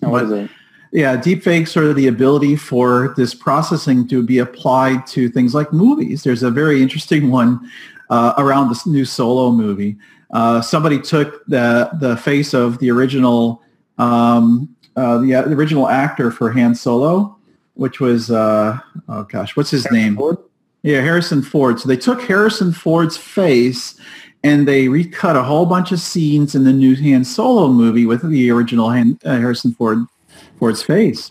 What 0.00 0.24
is 0.24 0.32
it? 0.32 0.50
Yeah 0.92 1.16
deep 1.16 1.42
fakes 1.42 1.76
are 1.78 1.94
the 1.94 2.08
ability 2.08 2.56
for 2.56 3.14
this 3.16 3.34
processing 3.34 4.06
to 4.08 4.22
be 4.22 4.38
applied 4.38 5.06
to 5.08 5.30
things 5.30 5.54
like 5.54 5.72
movies. 5.72 6.22
There's 6.22 6.42
a 6.42 6.50
very 6.50 6.82
interesting 6.82 7.30
one 7.30 7.70
uh, 8.10 8.34
around 8.36 8.68
this 8.68 8.86
new 8.86 9.06
solo 9.06 9.50
movie 9.50 9.96
uh, 10.32 10.60
somebody 10.60 11.00
took 11.00 11.44
the 11.46 11.90
the 12.00 12.16
face 12.16 12.54
of 12.54 12.78
the 12.78 12.90
original 12.90 13.62
um, 13.98 14.74
uh, 14.96 15.18
the, 15.18 15.34
uh, 15.34 15.42
the, 15.42 15.54
original 15.54 15.88
actor 15.88 16.30
for 16.30 16.50
Han 16.52 16.74
Solo, 16.74 17.36
which 17.74 18.00
was 18.00 18.30
uh, 18.30 18.78
oh 19.08 19.24
gosh, 19.24 19.56
what's 19.56 19.70
his 19.70 19.84
Harrison 19.84 20.02
name? 20.02 20.16
Ford? 20.16 20.38
Yeah, 20.82 21.00
Harrison 21.00 21.42
Ford. 21.42 21.78
So 21.78 21.88
they 21.88 21.96
took 21.96 22.22
Harrison 22.22 22.72
Ford's 22.72 23.16
face 23.16 23.98
and 24.42 24.66
they 24.66 24.88
recut 24.88 25.36
a 25.36 25.42
whole 25.42 25.66
bunch 25.66 25.92
of 25.92 26.00
scenes 26.00 26.54
in 26.54 26.64
the 26.64 26.72
new 26.72 26.96
Han 26.96 27.24
Solo 27.24 27.68
movie 27.68 28.06
with 28.06 28.28
the 28.28 28.50
original 28.50 28.90
Han, 28.90 29.18
uh, 29.24 29.36
Harrison 29.36 29.74
Ford 29.74 30.04
Ford's 30.58 30.82
face. 30.82 31.30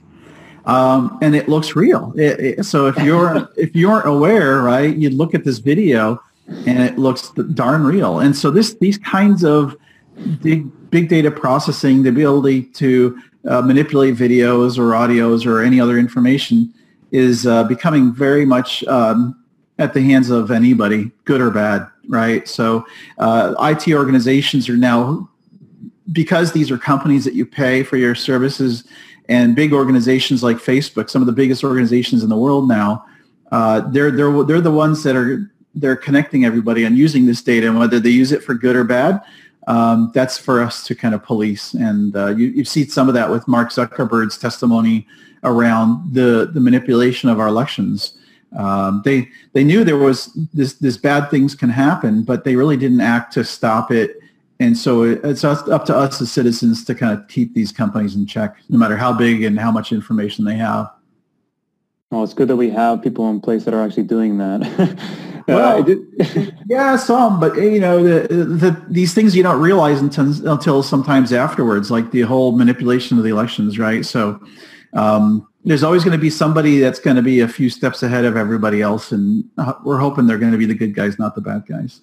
Um, 0.66 1.18
and 1.22 1.36
it 1.36 1.50
looks 1.50 1.76
real. 1.76 2.14
It, 2.16 2.40
it, 2.40 2.66
so 2.66 2.86
if 2.88 2.98
you're 2.98 3.50
if 3.58 3.76
you 3.76 3.90
aren't 3.90 4.08
aware, 4.08 4.62
right, 4.62 4.96
you'd 4.96 5.16
look 5.16 5.34
at 5.34 5.44
this 5.44 5.58
video 5.58 6.22
and 6.66 6.80
it 6.80 6.98
looks 6.98 7.30
darn 7.54 7.84
real. 7.84 8.20
And 8.20 8.36
so 8.36 8.52
this 8.52 8.76
these 8.76 8.98
kinds 8.98 9.44
of 9.44 9.76
big 10.42 10.70
big 10.90 11.10
data 11.10 11.32
processing, 11.32 12.04
the 12.04 12.10
ability 12.10 12.64
to 12.64 13.20
uh, 13.48 13.62
manipulate 13.62 14.16
videos 14.16 14.78
or 14.78 14.92
audios 14.92 15.46
or 15.46 15.62
any 15.62 15.80
other 15.80 15.98
information 15.98 16.74
is 17.12 17.46
uh, 17.48 17.64
becoming 17.64 18.14
very 18.14 18.46
much 18.46 18.84
um, 18.86 19.36
at 19.80 19.94
the 19.94 20.02
hands 20.02 20.30
of 20.30 20.52
anybody, 20.52 21.12
good 21.26 21.42
or 21.42 21.50
bad, 21.50 21.88
right? 22.08 22.48
So 22.48 22.86
uh, 23.18 23.56
IT 23.60 23.94
organizations 23.94 24.70
are 24.70 24.78
now, 24.78 25.30
because 26.12 26.52
these 26.52 26.70
are 26.72 26.78
companies 26.78 27.26
that 27.26 27.34
you 27.34 27.46
pay 27.46 27.84
for 27.84 27.98
your 27.98 28.16
services 28.16 28.84
and 29.28 29.56
big 29.56 29.74
organizations 29.74 30.44
like 30.44 30.58
Facebook, 30.58 31.10
some 31.10 31.22
of 31.22 31.26
the 31.26 31.32
biggest 31.32 31.64
organizations 31.64 32.22
in 32.24 32.30
the 32.30 32.38
world 32.38 32.68
now, 32.68 33.06
uh, 33.52 33.82
they're, 33.90 34.12
they're, 34.12 34.44
they're 34.44 34.62
the 34.62 34.72
ones 34.72 35.04
that 35.04 35.16
are 35.16 35.52
they're 35.76 35.96
connecting 35.96 36.46
everybody 36.46 36.84
and 36.84 36.98
using 36.98 37.26
this 37.26 37.42
data 37.42 37.68
and 37.68 37.80
whether 37.80 38.00
they 38.00 38.10
use 38.10 38.32
it 38.32 38.44
for 38.44 38.54
good 38.54 38.76
or 38.76 38.84
bad 38.84 39.22
um, 39.68 40.12
that's 40.14 40.38
for 40.38 40.62
us 40.62 40.84
to 40.86 40.96
kind 40.96 41.14
of 41.14 41.24
police. 41.24 41.74
And 41.74 42.16
uh, 42.16 42.28
you, 42.28 42.48
you 42.48 42.66
see 42.66 42.86
some 42.86 43.08
of 43.08 43.14
that 43.14 43.30
with 43.30 43.48
mark 43.48 43.70
zuckerberg's 43.70 44.38
testimony 44.38 45.08
around 45.44 46.14
the, 46.14 46.50
the 46.52 46.60
manipulation 46.60 47.30
of 47.30 47.40
our 47.40 47.48
elections. 47.48 48.18
Um, 48.56 49.02
they 49.06 49.30
they 49.54 49.64
knew 49.64 49.86
there 49.86 49.98
was 49.98 50.34
this 50.54 50.74
this 50.74 50.98
bad 50.98 51.30
things 51.32 51.56
can 51.56 51.70
happen 51.70 52.24
but 52.24 52.44
they 52.44 52.58
really 52.58 52.76
didn't 52.76 53.00
act 53.00 53.32
to 53.34 53.46
stop 53.46 53.92
it. 53.92 54.20
And 54.60 54.78
so 54.78 55.04
it's 55.04 55.44
up 55.46 55.86
to 55.86 55.96
us 55.96 56.22
as 56.22 56.32
citizens 56.32 56.84
to 56.86 56.94
kind 56.94 57.18
of 57.18 57.28
keep 57.30 57.56
these 57.56 57.72
companies 57.72 58.16
in 58.16 58.28
check 58.28 58.58
no 58.68 58.78
matter 58.78 58.98
how 58.98 59.14
big 59.14 59.44
and 59.44 59.58
how 59.58 59.72
much 59.72 59.92
information 59.94 60.46
they 60.46 60.56
have. 60.56 60.92
Well, 62.12 62.24
it's 62.24 62.34
good 62.34 62.50
that 62.50 62.58
we 62.58 62.70
have 62.72 63.02
people 63.02 63.30
in 63.30 63.40
place 63.40 63.64
that 63.64 63.74
are 63.74 63.82
actually 63.82 64.04
doing 64.04 64.38
that. 64.38 65.00
Well, 65.56 65.86
yeah, 66.68 66.96
some, 66.96 67.40
but 67.40 67.56
you 67.56 67.80
know, 67.80 68.04
the, 68.04 68.28
the, 68.34 68.86
these 68.90 69.14
things 69.14 69.36
you 69.36 69.44
don't 69.44 69.62
realize 69.62 70.00
until, 70.02 70.50
until 70.50 70.84
sometimes 70.84 71.34
afterwards, 71.34 71.92
like 71.92 72.12
the 72.12 72.22
whole 72.22 72.54
manipulation 72.54 73.18
of 73.18 73.24
the 73.24 73.30
elections, 73.30 73.80
right? 73.80 74.06
So 74.06 74.40
um, 74.94 75.48
there's 75.64 75.84
always 75.84 76.04
going 76.04 76.18
to 76.18 76.22
be 76.22 76.30
somebody 76.30 76.80
that's 76.80 77.00
going 77.00 77.16
to 77.16 77.22
be 77.22 77.42
a 77.42 77.48
few 77.48 77.70
steps 77.70 78.04
ahead 78.04 78.26
of 78.26 78.38
everybody 78.38 78.82
else, 78.82 79.12
and 79.12 79.44
uh, 79.58 79.74
we're 79.84 80.00
hoping 80.00 80.28
they're 80.28 80.38
going 80.38 80.52
to 80.52 80.58
be 80.58 80.66
the 80.66 80.76
good 80.76 80.96
guys, 80.96 81.20
not 81.20 81.36
the 81.36 81.42
bad 81.42 81.66
guys. 81.68 82.02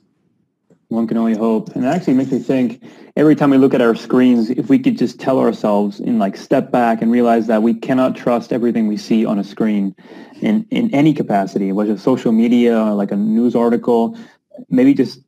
One 0.88 1.06
can 1.06 1.18
only 1.18 1.36
hope. 1.36 1.74
And 1.74 1.84
it 1.84 1.88
actually 1.88 2.14
makes 2.14 2.30
me 2.30 2.38
think 2.38 2.82
every 3.14 3.36
time 3.36 3.50
we 3.50 3.58
look 3.58 3.74
at 3.74 3.82
our 3.82 3.94
screens, 3.94 4.48
if 4.48 4.70
we 4.70 4.78
could 4.78 4.96
just 4.96 5.20
tell 5.20 5.38
ourselves 5.38 6.00
and 6.00 6.18
like 6.18 6.36
step 6.36 6.70
back 6.70 7.02
and 7.02 7.12
realize 7.12 7.46
that 7.46 7.62
we 7.62 7.74
cannot 7.74 8.16
trust 8.16 8.52
everything 8.52 8.86
we 8.86 8.96
see 8.96 9.26
on 9.26 9.38
a 9.38 9.44
screen 9.44 9.94
in, 10.40 10.66
in 10.70 10.92
any 10.94 11.12
capacity, 11.12 11.72
whether 11.72 11.92
it's 11.92 12.02
social 12.02 12.32
media 12.32 12.80
or 12.80 12.94
like 12.94 13.12
a 13.12 13.16
news 13.16 13.54
article, 13.54 14.16
maybe 14.70 14.94
just 14.94 15.20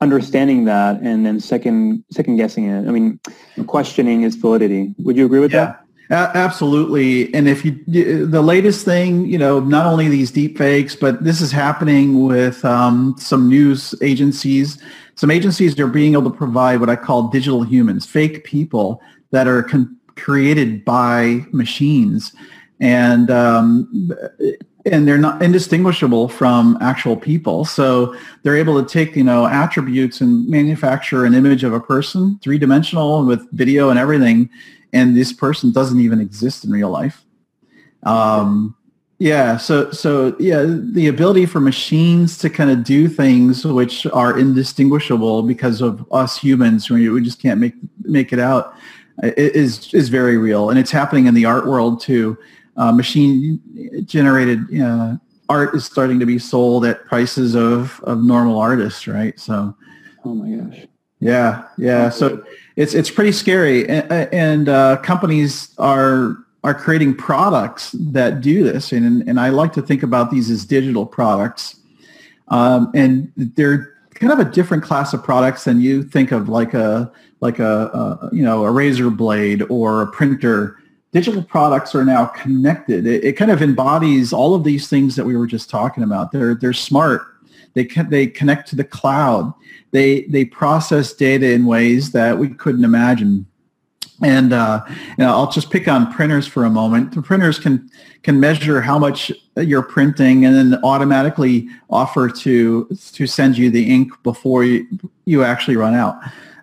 understanding 0.00 0.64
that 0.64 1.00
and 1.02 1.26
then 1.26 1.40
second 1.40 2.04
second 2.10 2.36
guessing 2.36 2.64
it. 2.66 2.88
I 2.88 2.90
mean, 2.90 3.18
questioning 3.66 4.22
its 4.22 4.36
validity. 4.36 4.94
Would 4.98 5.16
you 5.16 5.26
agree 5.26 5.40
with 5.40 5.52
yeah. 5.52 5.64
that? 5.64 5.84
Absolutely. 6.10 7.32
And 7.34 7.48
if 7.48 7.64
you, 7.64 7.78
the 8.26 8.42
latest 8.42 8.84
thing, 8.84 9.26
you 9.26 9.38
know, 9.38 9.60
not 9.60 9.86
only 9.86 10.08
these 10.08 10.30
deep 10.30 10.58
fakes, 10.58 10.96
but 10.96 11.22
this 11.22 11.40
is 11.40 11.52
happening 11.52 12.26
with 12.26 12.64
um, 12.64 13.14
some 13.16 13.48
news 13.48 13.94
agencies. 14.02 14.78
Some 15.14 15.30
agencies 15.30 15.78
are 15.78 15.86
being 15.86 16.14
able 16.14 16.30
to 16.30 16.36
provide 16.36 16.80
what 16.80 16.90
I 16.90 16.96
call 16.96 17.28
digital 17.28 17.62
humans, 17.62 18.06
fake 18.06 18.42
people 18.44 19.00
that 19.30 19.46
are 19.46 19.62
con- 19.62 19.96
created 20.16 20.84
by 20.84 21.46
machines. 21.52 22.32
And 22.80 23.30
um, 23.30 24.10
and 24.86 25.06
they're 25.06 25.18
not 25.18 25.42
indistinguishable 25.42 26.28
from 26.28 26.78
actual 26.80 27.16
people. 27.16 27.64
So 27.64 28.16
they're 28.42 28.56
able 28.56 28.82
to 28.82 28.88
take, 28.88 29.14
you 29.14 29.24
know, 29.24 29.46
attributes 29.46 30.20
and 30.20 30.48
manufacture 30.48 31.24
an 31.24 31.34
image 31.34 31.64
of 31.64 31.72
a 31.72 31.80
person, 31.80 32.38
three 32.42 32.58
dimensional 32.58 33.26
with 33.26 33.46
video 33.52 33.90
and 33.90 33.98
everything. 33.98 34.48
And 34.92 35.16
this 35.16 35.32
person 35.32 35.72
doesn't 35.72 36.00
even 36.00 36.20
exist 36.20 36.64
in 36.64 36.70
real 36.70 36.90
life. 36.90 37.24
Um, 38.02 38.76
yeah. 39.18 39.56
So, 39.58 39.90
so 39.90 40.34
yeah, 40.38 40.64
the 40.66 41.08
ability 41.08 41.46
for 41.46 41.60
machines 41.60 42.38
to 42.38 42.48
kind 42.48 42.70
of 42.70 42.82
do 42.84 43.06
things 43.08 43.64
which 43.64 44.06
are 44.06 44.38
indistinguishable 44.38 45.42
because 45.42 45.80
of 45.80 46.06
us 46.10 46.38
humans, 46.38 46.88
we 46.88 47.20
just 47.20 47.40
can't 47.40 47.60
make, 47.60 47.74
make 48.02 48.32
it 48.32 48.38
out 48.38 48.74
is, 49.22 49.92
is 49.92 50.08
very 50.08 50.38
real. 50.38 50.70
And 50.70 50.78
it's 50.78 50.90
happening 50.90 51.26
in 51.26 51.34
the 51.34 51.44
art 51.44 51.66
world 51.66 52.00
too 52.00 52.38
uh, 52.80 52.92
machine 52.92 53.60
generated 54.06 54.60
uh, 54.80 55.16
art 55.48 55.74
is 55.74 55.84
starting 55.84 56.18
to 56.18 56.26
be 56.26 56.38
sold 56.38 56.86
at 56.86 57.04
prices 57.06 57.54
of, 57.54 58.00
of 58.04 58.22
normal 58.22 58.58
artists, 58.58 59.06
right? 59.06 59.38
So, 59.38 59.76
oh 60.24 60.34
my 60.34 60.64
gosh, 60.64 60.86
yeah, 61.18 61.64
yeah. 61.76 62.08
So 62.08 62.42
it's 62.80 62.94
it's 62.94 63.10
pretty 63.10 63.32
scary, 63.32 63.86
and, 63.86 64.10
and 64.32 64.68
uh, 64.70 64.96
companies 64.98 65.74
are 65.76 66.38
are 66.64 66.72
creating 66.74 67.14
products 67.14 67.92
that 67.92 68.40
do 68.40 68.64
this, 68.64 68.90
and 68.92 69.28
and 69.28 69.38
I 69.38 69.50
like 69.50 69.74
to 69.74 69.82
think 69.82 70.02
about 70.02 70.30
these 70.30 70.50
as 70.50 70.64
digital 70.64 71.04
products, 71.04 71.76
um, 72.48 72.90
and 72.94 73.30
they're 73.36 73.92
kind 74.14 74.32
of 74.32 74.38
a 74.38 74.46
different 74.46 74.82
class 74.82 75.12
of 75.12 75.22
products 75.22 75.64
than 75.64 75.82
you 75.82 76.02
think 76.02 76.32
of, 76.32 76.48
like 76.48 76.72
a 76.72 77.12
like 77.40 77.58
a, 77.58 77.68
a 77.68 78.30
you 78.32 78.42
know 78.42 78.64
a 78.64 78.70
razor 78.70 79.10
blade 79.10 79.62
or 79.68 80.00
a 80.00 80.06
printer 80.06 80.78
digital 81.12 81.42
products 81.42 81.94
are 81.94 82.04
now 82.04 82.26
connected. 82.26 83.04
It, 83.04 83.24
it, 83.24 83.32
kind 83.32 83.50
of 83.50 83.60
embodies 83.60 84.32
all 84.32 84.54
of 84.54 84.64
these 84.64 84.88
things 84.88 85.16
that 85.16 85.26
we 85.26 85.36
were 85.36 85.46
just 85.46 85.68
talking 85.68 86.02
about. 86.02 86.32
They're 86.32 86.54
they're 86.54 86.72
smart. 86.72 87.22
They 87.74 87.84
they 87.84 88.26
connect 88.26 88.68
to 88.70 88.76
the 88.76 88.84
cloud. 88.84 89.52
They 89.90 90.22
they 90.22 90.44
process 90.44 91.12
data 91.12 91.50
in 91.50 91.66
ways 91.66 92.12
that 92.12 92.38
we 92.38 92.48
couldn't 92.48 92.84
imagine. 92.84 93.46
And 94.22 94.52
uh, 94.52 94.84
you 94.88 94.94
know, 95.18 95.30
I'll 95.30 95.50
just 95.50 95.70
pick 95.70 95.88
on 95.88 96.12
printers 96.12 96.46
for 96.46 96.64
a 96.64 96.70
moment. 96.70 97.14
The 97.14 97.22
printers 97.22 97.58
can 97.58 97.90
can 98.22 98.38
measure 98.38 98.80
how 98.80 98.98
much 98.98 99.32
you're 99.56 99.82
printing 99.82 100.44
and 100.44 100.54
then 100.54 100.80
automatically 100.84 101.68
offer 101.88 102.28
to 102.28 102.84
to 103.12 103.26
send 103.26 103.56
you 103.56 103.70
the 103.70 103.90
ink 103.90 104.12
before 104.22 104.64
you, 104.64 104.86
you 105.24 105.42
actually 105.42 105.76
run 105.76 105.94
out. 105.94 106.16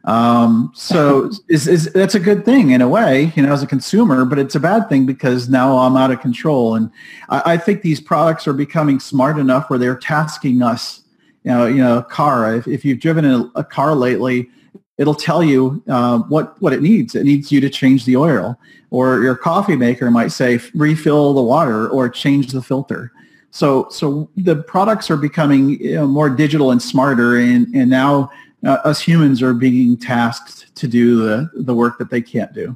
Um, 0.07 0.71
so 0.73 1.29
is, 1.49 1.67
is, 1.67 1.91
that's 1.91 2.15
a 2.15 2.19
good 2.19 2.45
thing 2.45 2.69
in 2.69 2.81
a 2.81 2.87
way, 2.87 3.33
you 3.35 3.43
know, 3.43 3.51
as 3.51 3.61
a 3.61 3.67
consumer, 3.67 4.23
but 4.23 4.39
it's 4.39 4.55
a 4.55 4.59
bad 4.59 4.87
thing 4.87 5.05
because 5.05 5.49
now 5.49 5.77
I'm 5.77 5.97
out 5.97 6.11
of 6.11 6.21
control. 6.21 6.75
And 6.75 6.89
I, 7.27 7.53
I 7.53 7.57
think 7.57 7.81
these 7.81 7.99
products 7.99 8.47
are 8.47 8.53
becoming 8.53 9.01
smart 9.01 9.37
enough 9.37 9.69
where 9.69 9.77
they're 9.77 9.97
tasking 9.97 10.61
us, 10.61 11.01
you 11.43 11.51
know, 11.51 11.65
you 11.65 11.83
know, 11.83 11.97
a 11.97 12.03
car. 12.03 12.55
If, 12.55 12.69
if 12.69 12.85
you've 12.85 13.01
driven 13.01 13.25
a, 13.25 13.51
a 13.55 13.65
car 13.65 13.95
lately, 13.95 14.49
it'll 14.97 15.13
tell 15.13 15.43
you 15.43 15.83
uh, 15.89 16.19
what, 16.19 16.59
what 16.61 16.71
it 16.71 16.81
needs. 16.81 17.13
It 17.13 17.25
needs 17.25 17.51
you 17.51 17.59
to 17.59 17.69
change 17.69 18.05
the 18.05 18.15
oil 18.15 18.57
or 18.91 19.21
your 19.21 19.35
coffee 19.35 19.75
maker 19.75 20.09
might 20.09 20.31
say 20.31 20.59
refill 20.73 21.33
the 21.33 21.41
water 21.41 21.89
or 21.89 22.07
change 22.07 22.53
the 22.53 22.61
filter. 22.61 23.11
So, 23.51 23.87
so 23.89 24.29
the 24.37 24.55
products 24.55 25.09
are 25.09 25.17
becoming 25.17 25.81
you 25.81 25.95
know, 25.95 26.07
more 26.07 26.29
digital 26.29 26.71
and 26.71 26.81
smarter 26.81 27.37
and, 27.37 27.67
and 27.75 27.89
now 27.89 28.29
uh, 28.65 28.77
us 28.83 29.01
humans 29.01 29.41
are 29.41 29.53
being 29.53 29.97
tasked 29.97 30.75
to 30.75 30.87
do 30.87 31.17
the, 31.17 31.49
the 31.53 31.73
work 31.73 31.97
that 31.97 32.09
they 32.09 32.21
can't 32.21 32.53
do. 32.53 32.75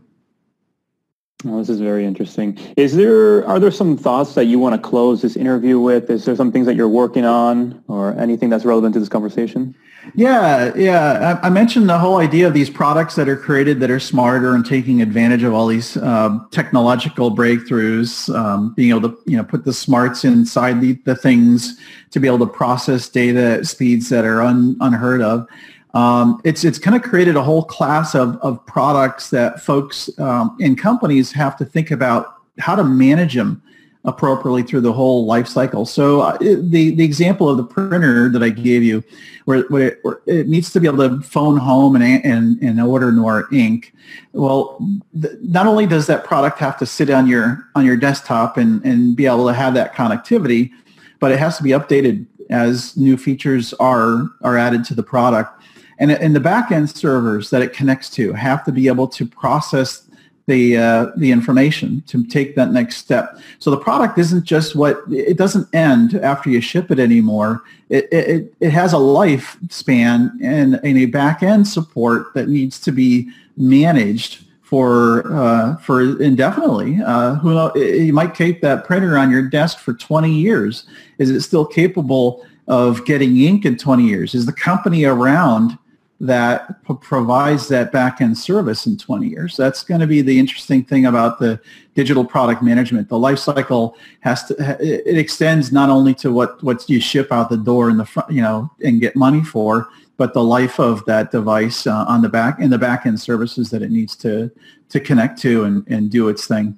Oh, 1.45 1.57
this 1.57 1.69
is 1.69 1.79
very 1.79 2.05
interesting. 2.05 2.57
Is 2.77 2.95
there 2.95 3.45
are 3.47 3.59
there 3.59 3.71
some 3.71 3.97
thoughts 3.97 4.35
that 4.35 4.45
you 4.45 4.59
want 4.59 4.75
to 4.75 4.89
close 4.89 5.21
this 5.21 5.35
interview 5.35 5.79
with? 5.79 6.09
Is 6.09 6.25
there 6.25 6.35
some 6.35 6.51
things 6.51 6.67
that 6.67 6.75
you're 6.75 6.89
working 6.89 7.25
on, 7.25 7.83
or 7.87 8.13
anything 8.19 8.49
that's 8.49 8.63
relevant 8.63 8.93
to 8.93 8.99
this 8.99 9.09
conversation? 9.09 9.73
Yeah, 10.13 10.71
yeah. 10.75 11.39
I, 11.41 11.47
I 11.47 11.49
mentioned 11.49 11.89
the 11.89 11.97
whole 11.97 12.17
idea 12.17 12.47
of 12.47 12.53
these 12.53 12.69
products 12.69 13.15
that 13.15 13.27
are 13.27 13.37
created 13.37 13.79
that 13.79 13.89
are 13.89 13.99
smarter 13.99 14.53
and 14.53 14.65
taking 14.65 15.01
advantage 15.01 15.43
of 15.43 15.53
all 15.53 15.67
these 15.67 15.97
uh, 15.97 16.37
technological 16.51 17.35
breakthroughs, 17.35 18.33
um, 18.35 18.73
being 18.75 18.89
able 18.89 19.09
to 19.09 19.17
you 19.25 19.37
know 19.37 19.43
put 19.43 19.65
the 19.65 19.73
smarts 19.73 20.23
inside 20.23 20.79
the, 20.79 20.93
the 21.05 21.15
things 21.15 21.79
to 22.11 22.19
be 22.19 22.27
able 22.27 22.39
to 22.39 22.47
process 22.47 23.09
data 23.09 23.57
at 23.59 23.65
speeds 23.65 24.09
that 24.09 24.25
are 24.25 24.41
un, 24.41 24.77
unheard 24.79 25.21
of 25.21 25.47
um, 25.93 26.41
it's 26.43 26.63
it's 26.63 26.79
kind 26.79 26.95
of 26.95 27.03
created 27.03 27.35
a 27.35 27.43
whole 27.43 27.63
class 27.63 28.15
of, 28.15 28.37
of 28.37 28.65
products 28.65 29.29
that 29.31 29.61
folks 29.61 30.09
um, 30.19 30.55
in 30.59 30.75
companies 30.75 31.31
have 31.33 31.57
to 31.57 31.65
think 31.65 31.91
about 31.91 32.37
how 32.59 32.75
to 32.75 32.83
manage 32.83 33.33
them 33.35 33.61
appropriately 34.03 34.63
through 34.63 34.81
the 34.81 34.93
whole 34.93 35.25
life 35.25 35.47
cycle. 35.47 35.85
So 35.85 36.21
uh, 36.21 36.37
the 36.37 36.95
the 36.95 37.03
example 37.03 37.49
of 37.49 37.57
the 37.57 37.63
printer 37.63 38.29
that 38.29 38.41
I 38.41 38.49
gave 38.49 38.83
you, 38.83 39.03
where, 39.45 39.63
where, 39.63 39.87
it, 39.89 39.99
where 40.03 40.21
it, 40.25 40.47
needs 40.47 40.71
to 40.73 40.79
be 40.79 40.87
able 40.87 41.09
to 41.09 41.21
phone 41.21 41.57
home 41.57 41.95
and 41.95 42.03
and, 42.25 42.61
and 42.61 42.81
order 42.81 43.11
more 43.11 43.47
ink. 43.53 43.93
Well, 44.33 44.79
th- 45.21 45.35
not 45.41 45.67
only 45.67 45.85
does 45.85 46.07
that 46.07 46.23
product 46.23 46.57
have 46.59 46.77
to 46.79 46.85
sit 46.85 47.09
on 47.09 47.27
your 47.27 47.67
on 47.75 47.85
your 47.85 47.97
desktop 47.97 48.57
and 48.57 48.83
and 48.85 49.15
be 49.15 49.25
able 49.25 49.47
to 49.47 49.53
have 49.53 49.73
that 49.73 49.93
connectivity, 49.93 50.71
but 51.19 51.31
it 51.31 51.39
has 51.39 51.57
to 51.57 51.63
be 51.63 51.71
updated 51.71 52.25
as 52.49 52.95
new 52.97 53.17
features 53.17 53.73
are 53.75 54.29
are 54.41 54.57
added 54.57 54.83
to 54.85 54.95
the 54.95 55.03
product. 55.03 55.60
And, 56.01 56.11
and 56.11 56.35
the 56.35 56.39
backend 56.39 56.93
servers 56.95 57.51
that 57.51 57.61
it 57.61 57.73
connects 57.73 58.09
to 58.11 58.33
have 58.33 58.65
to 58.65 58.71
be 58.71 58.87
able 58.87 59.07
to 59.09 59.25
process 59.25 60.09
the 60.47 60.75
uh, 60.75 61.11
the 61.15 61.31
information 61.31 62.01
to 62.07 62.25
take 62.25 62.55
that 62.55 62.71
next 62.71 62.97
step. 62.97 63.39
So 63.59 63.69
the 63.69 63.77
product 63.77 64.17
isn't 64.17 64.43
just 64.43 64.75
what 64.75 65.01
it 65.09 65.37
doesn't 65.37 65.73
end 65.73 66.15
after 66.15 66.49
you 66.49 66.59
ship 66.59 66.89
it 66.89 66.99
anymore. 66.99 67.61
It 67.89 68.11
it, 68.11 68.53
it 68.59 68.71
has 68.71 68.93
a 68.93 68.97
lifespan 68.97 70.31
and, 70.41 70.79
and 70.83 70.97
a 70.97 71.05
back 71.05 71.43
end 71.43 71.67
support 71.67 72.33
that 72.33 72.49
needs 72.49 72.79
to 72.81 72.91
be 72.91 73.29
managed 73.55 74.43
for 74.63 75.31
uh, 75.31 75.77
for 75.77 76.19
indefinitely. 76.21 76.99
Uh, 77.05 77.35
who 77.35 77.53
know, 77.53 77.75
you 77.75 78.11
might 78.11 78.33
keep 78.33 78.61
that 78.61 78.85
printer 78.85 79.19
on 79.19 79.29
your 79.29 79.43
desk 79.43 79.77
for 79.77 79.93
20 79.93 80.33
years. 80.33 80.85
Is 81.19 81.29
it 81.29 81.41
still 81.41 81.65
capable 81.65 82.43
of 82.67 83.05
getting 83.05 83.37
ink 83.37 83.65
in 83.65 83.77
20 83.77 84.03
years? 84.03 84.33
Is 84.33 84.47
the 84.47 84.53
company 84.53 85.03
around 85.05 85.77
that 86.21 86.85
p- 86.85 86.93
provides 87.01 87.67
that 87.67 87.91
back-end 87.91 88.37
service 88.37 88.85
in 88.85 88.95
20 88.95 89.27
years. 89.27 89.57
That's 89.57 89.83
going 89.83 90.01
to 90.01 90.07
be 90.07 90.21
the 90.21 90.37
interesting 90.37 90.83
thing 90.83 91.07
about 91.07 91.39
the 91.39 91.59
digital 91.95 92.23
product 92.23 92.61
management. 92.61 93.09
The 93.09 93.17
life 93.17 93.39
cycle 93.39 93.97
has 94.19 94.43
to 94.45 94.55
it 94.79 95.17
extends 95.17 95.71
not 95.71 95.89
only 95.89 96.13
to 96.15 96.31
what 96.31 96.61
what 96.63 96.87
you 96.87 97.01
ship 97.01 97.31
out 97.31 97.49
the 97.49 97.57
door 97.57 97.89
in 97.89 97.97
the 97.97 98.05
front, 98.05 98.31
you 98.31 98.41
know, 98.41 98.69
and 98.83 99.01
get 99.01 99.15
money 99.15 99.43
for, 99.43 99.89
but 100.15 100.35
the 100.35 100.43
life 100.43 100.79
of 100.79 101.03
that 101.05 101.31
device 101.31 101.87
uh, 101.87 102.05
on 102.07 102.21
the 102.21 102.29
back 102.29 102.59
and 102.59 102.71
the 102.71 102.77
back-end 102.77 103.19
services 103.19 103.71
that 103.71 103.81
it 103.81 103.89
needs 103.89 104.15
to 104.17 104.51
to 104.89 104.99
connect 104.99 105.41
to 105.41 105.63
and, 105.63 105.87
and 105.87 106.11
do 106.11 106.29
its 106.29 106.45
thing. 106.45 106.77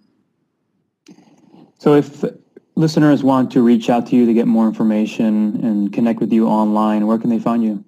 So 1.80 1.96
if 1.96 2.24
listeners 2.76 3.26
want 3.26 3.52
to 3.52 3.62
reach 3.62 3.90
out 3.90 4.08
to 4.08 4.16
you 4.16 4.26
to 4.26 4.34
get 4.34 4.48
more 4.48 4.68
information 4.68 5.60
and 5.66 5.92
connect 5.92 6.22
with 6.22 6.32
you 6.32 6.48
online, 6.48 7.08
where 7.08 7.18
can 7.18 7.30
they 7.30 7.40
find 7.40 7.62
you? 7.62 7.84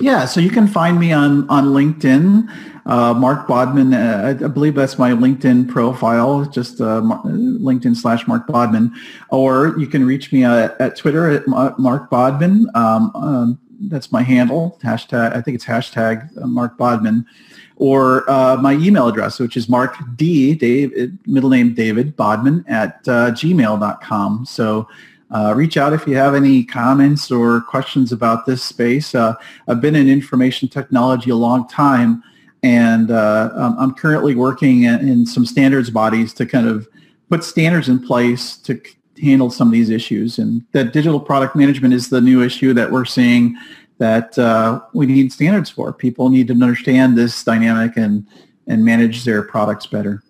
Yeah, 0.00 0.24
so 0.24 0.40
you 0.40 0.50
can 0.50 0.66
find 0.66 0.98
me 0.98 1.12
on 1.12 1.48
on 1.50 1.66
LinkedIn, 1.66 2.48
uh, 2.86 3.14
Mark 3.14 3.46
Bodman. 3.46 3.92
Uh, 3.92 4.38
I 4.42 4.48
believe 4.48 4.74
that's 4.74 4.98
my 4.98 5.10
LinkedIn 5.10 5.68
profile, 5.68 6.46
just 6.46 6.80
uh, 6.80 7.02
LinkedIn 7.02 7.96
slash 7.96 8.26
Mark 8.26 8.46
Bodman, 8.46 8.94
or 9.28 9.78
you 9.78 9.86
can 9.86 10.06
reach 10.06 10.32
me 10.32 10.44
at, 10.44 10.80
at 10.80 10.96
Twitter 10.96 11.30
at 11.30 11.46
Mark 11.78 12.08
Bodman. 12.08 12.68
Um, 12.74 13.12
um, 13.14 13.58
that's 13.88 14.10
my 14.10 14.22
handle. 14.22 14.78
Hashtag 14.82 15.36
I 15.36 15.42
think 15.42 15.54
it's 15.54 15.66
hashtag 15.66 16.30
uh, 16.40 16.46
Mark 16.46 16.78
Bodman, 16.78 17.26
or 17.76 18.28
uh, 18.30 18.56
my 18.56 18.72
email 18.74 19.06
address, 19.08 19.38
which 19.38 19.56
is 19.56 19.68
Mark 19.68 19.96
D 20.16 20.54
Dave 20.54 21.12
middle 21.26 21.50
name 21.50 21.74
David 21.74 22.16
Bodman 22.16 22.64
at 22.68 23.06
uh, 23.06 23.32
gmail.com. 23.32 24.46
So 24.46 24.88
uh, 25.30 25.54
reach 25.56 25.76
out 25.76 25.92
if 25.92 26.06
you 26.06 26.16
have 26.16 26.34
any 26.34 26.64
comments 26.64 27.30
or 27.30 27.60
questions 27.62 28.12
about 28.12 28.46
this 28.46 28.62
space. 28.62 29.14
Uh, 29.14 29.34
I've 29.68 29.80
been 29.80 29.96
in 29.96 30.08
information 30.08 30.68
technology 30.68 31.30
a 31.30 31.36
long 31.36 31.68
time, 31.68 32.22
and 32.62 33.10
uh, 33.10 33.74
I'm 33.78 33.94
currently 33.94 34.34
working 34.34 34.84
in 34.84 35.26
some 35.26 35.46
standards 35.46 35.90
bodies 35.90 36.34
to 36.34 36.46
kind 36.46 36.68
of 36.68 36.88
put 37.28 37.44
standards 37.44 37.88
in 37.88 38.04
place 38.04 38.56
to 38.58 38.80
handle 39.22 39.50
some 39.50 39.68
of 39.68 39.72
these 39.72 39.90
issues. 39.90 40.38
And 40.38 40.64
that 40.72 40.92
digital 40.92 41.20
product 41.20 41.54
management 41.54 41.94
is 41.94 42.10
the 42.10 42.20
new 42.20 42.42
issue 42.42 42.74
that 42.74 42.90
we're 42.90 43.04
seeing 43.04 43.56
that 43.98 44.38
uh, 44.38 44.80
we 44.94 45.06
need 45.06 45.32
standards 45.32 45.70
for. 45.70 45.92
People 45.92 46.30
need 46.30 46.48
to 46.48 46.54
understand 46.54 47.16
this 47.16 47.44
dynamic 47.44 47.96
and, 47.96 48.26
and 48.66 48.84
manage 48.84 49.24
their 49.24 49.42
products 49.42 49.86
better. 49.86 50.22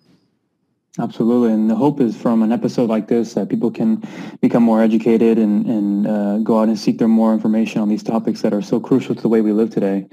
Absolutely. 0.99 1.53
And 1.53 1.69
the 1.69 1.75
hope 1.75 2.01
is 2.01 2.17
from 2.17 2.43
an 2.43 2.51
episode 2.51 2.89
like 2.89 3.07
this 3.07 3.33
that 3.35 3.49
people 3.49 3.71
can 3.71 4.03
become 4.41 4.63
more 4.63 4.81
educated 4.81 5.37
and, 5.37 5.65
and 5.65 6.07
uh, 6.07 6.37
go 6.39 6.59
out 6.59 6.67
and 6.67 6.77
seek 6.77 6.97
their 6.97 7.07
more 7.07 7.33
information 7.33 7.81
on 7.81 7.87
these 7.87 8.03
topics 8.03 8.41
that 8.41 8.53
are 8.53 8.61
so 8.61 8.79
crucial 8.79 9.15
to 9.15 9.21
the 9.21 9.29
way 9.29 9.39
we 9.39 9.53
live 9.53 9.69
today. 9.69 10.07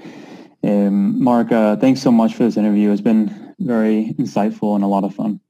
Um, 0.63 1.21
Mark, 1.21 1.51
uh, 1.51 1.75
thanks 1.75 2.01
so 2.01 2.11
much 2.11 2.33
for 2.33 2.43
this 2.43 2.55
interview. 2.55 2.91
It's 2.91 3.01
been 3.01 3.55
very 3.59 4.15
insightful 4.17 4.75
and 4.75 4.83
a 4.83 4.87
lot 4.87 5.03
of 5.03 5.13
fun. 5.13 5.41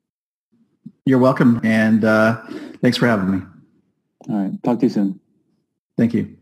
You're 1.06 1.20
welcome. 1.20 1.62
And 1.64 2.04
uh, 2.04 2.42
thanks 2.82 2.98
for 2.98 3.08
having 3.08 3.32
me. 3.32 3.42
All 4.30 4.36
right. 4.36 4.64
Talk 4.64 4.80
to 4.80 4.86
you 4.88 4.90
soon. 4.90 5.20
Thank 5.96 6.14
you. 6.14 6.39